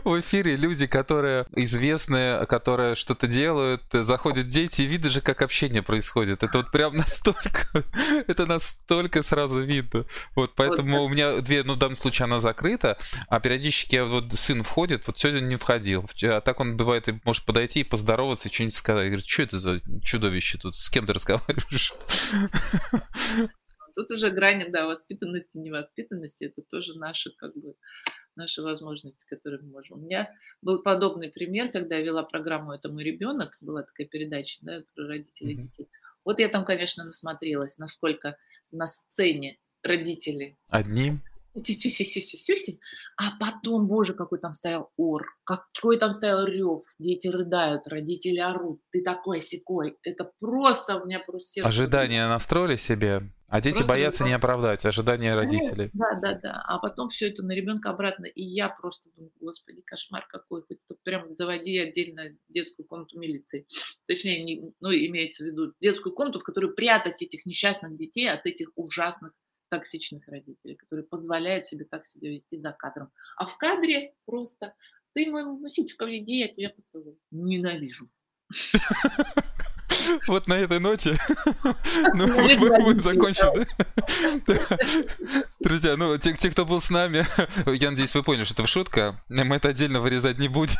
[0.03, 5.81] в эфире люди, которые известные, которые что-то делают, заходят дети, и видно же, как общение
[5.81, 6.43] происходит.
[6.43, 7.83] Это вот прям настолько,
[8.27, 10.05] это настолько сразу видно.
[10.35, 12.97] Вот поэтому вот, у меня дверь, ну в данном случае она закрыта,
[13.27, 16.09] а периодически вот сын входит, вот сегодня не входил.
[16.23, 19.07] А так он бывает, может подойти и поздороваться, и что-нибудь сказать.
[19.07, 21.48] Говорит, что это за чудовище тут, с кем ты разговариваешь?
[21.53, 21.93] Говоришь.
[23.95, 27.75] Тут уже грани, да, воспитанности, невоспитанности, это тоже наши, как бы,
[28.35, 29.97] наши возможности, которые мы можем.
[29.97, 30.31] У меня
[30.61, 35.07] был подобный пример, когда я вела программу «Это мой ребенок», была такая передача, да, про
[35.07, 35.63] родителей mm-hmm.
[35.63, 35.89] детей.
[36.23, 38.37] Вот я там, конечно, насмотрелась, насколько
[38.71, 41.19] на сцене родители одни
[43.17, 48.81] а потом, боже, какой там стоял ор, какой там стоял рев, дети рыдают, родители орут,
[48.91, 51.69] ты такой секой, это просто у меня просто сердце.
[51.69, 55.89] Ожидания настроили себе, а дети просто боятся не оправдать ожидания родителей.
[55.93, 59.81] Да, да, да, а потом все это на ребенка обратно, и я просто думаю, господи,
[59.81, 63.65] кошмар какой, хоть прям заводи отдельно детскую комнату милиции,
[64.05, 68.45] точнее, не, ну, имеется в виду детскую комнату, в которую прятать этих несчастных детей от
[68.45, 69.33] этих ужасных
[69.69, 73.11] токсичных родителей, которые позволяют себе так себя вести за кадром.
[73.37, 74.73] А в кадре просто
[75.13, 77.17] ты мой мусичка, иди, я тебя поцелую.
[77.31, 78.09] Ненавижу.
[80.27, 81.15] Вот на этой ноте
[82.13, 83.65] ну, мы, мы закончим,
[84.45, 84.77] да?
[85.59, 87.25] Друзья, ну, те, те, кто был с нами,
[87.65, 89.23] я надеюсь, вы поняли, что это шутка.
[89.27, 90.77] Мы это отдельно вырезать не будем.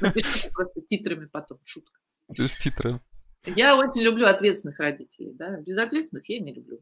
[0.00, 1.98] Напишите просто титрами потом, шутка.
[2.28, 3.00] Без титры.
[3.46, 5.60] Я очень люблю ответственных родителей, да.
[5.60, 6.78] Безответственных я не люблю.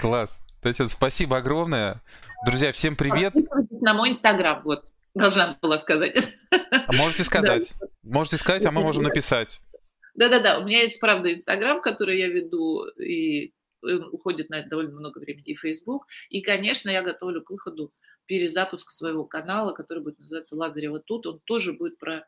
[0.00, 0.42] Класс.
[0.62, 2.02] Татьяна, спасибо огромное.
[2.46, 3.34] Друзья, всем привет.
[3.70, 6.16] На мой инстаграм, вот, должна была сказать.
[6.50, 7.74] А можете сказать.
[7.78, 7.86] Да.
[8.02, 9.60] Можете сказать, а мы можем написать.
[10.14, 15.18] Да-да-да, у меня есть, правда, инстаграм, который я веду, и уходит на это довольно много
[15.18, 16.06] времени, и Facebook.
[16.30, 17.92] И, конечно, я готовлю к выходу
[18.24, 21.26] перезапуск своего канала, который будет называться «Лазарева тут».
[21.26, 22.26] Он тоже будет про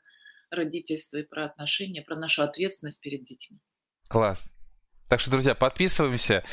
[0.51, 3.59] родительство и про отношения, про нашу ответственность перед детьми.
[4.09, 4.51] Класс.
[5.09, 6.45] Так что, друзья, подписываемся.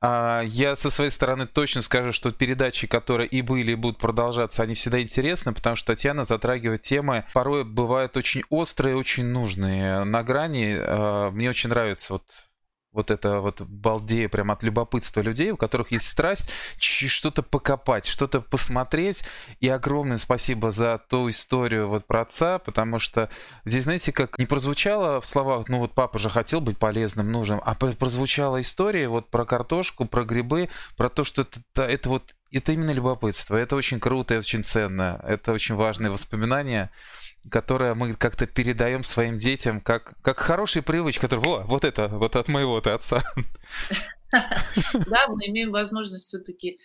[0.00, 4.62] А, я со своей стороны точно скажу, что передачи, которые и были, и будут продолжаться,
[4.62, 10.04] они всегда интересны, потому что Татьяна затрагивает темы, порой бывают очень острые, очень нужные.
[10.04, 12.24] На грани а, мне очень нравится вот
[12.94, 18.40] вот это вот балдея прям от любопытства людей, у которых есть страсть что-то покопать, что-то
[18.40, 19.24] посмотреть.
[19.60, 23.28] И огромное спасибо за ту историю вот про отца, потому что
[23.64, 27.60] здесь, знаете, как не прозвучало в словах, ну вот папа же хотел быть полезным, нужным,
[27.64, 32.70] а прозвучала история вот про картошку, про грибы, про то, что это, это вот это
[32.70, 33.56] именно любопытство.
[33.56, 36.90] Это очень круто, это очень ценно, это очень важные воспоминания
[37.50, 42.36] которое мы как-то передаем своим детям как, как хороший привычка, который, во, вот это, вот
[42.36, 43.22] от моего-то отца.
[44.32, 46.80] Да, мы имеем возможность все-таки,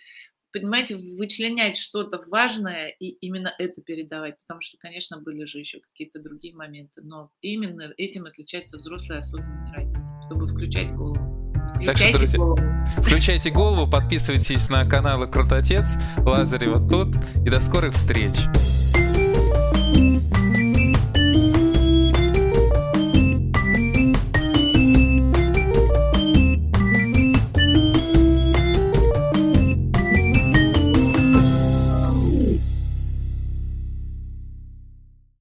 [0.52, 6.20] понимаете, вычленять что-то важное и именно это передавать, потому что, конечно, были же еще какие-то
[6.20, 11.40] другие моменты, но именно этим отличается взрослый осознанный родитель, чтобы включать голову.
[11.74, 12.62] Включайте так что, друзья, голову.
[12.98, 18.34] включайте голову, подписывайтесь на каналы Крутотец, Лазарева тут, и до скорых встреч.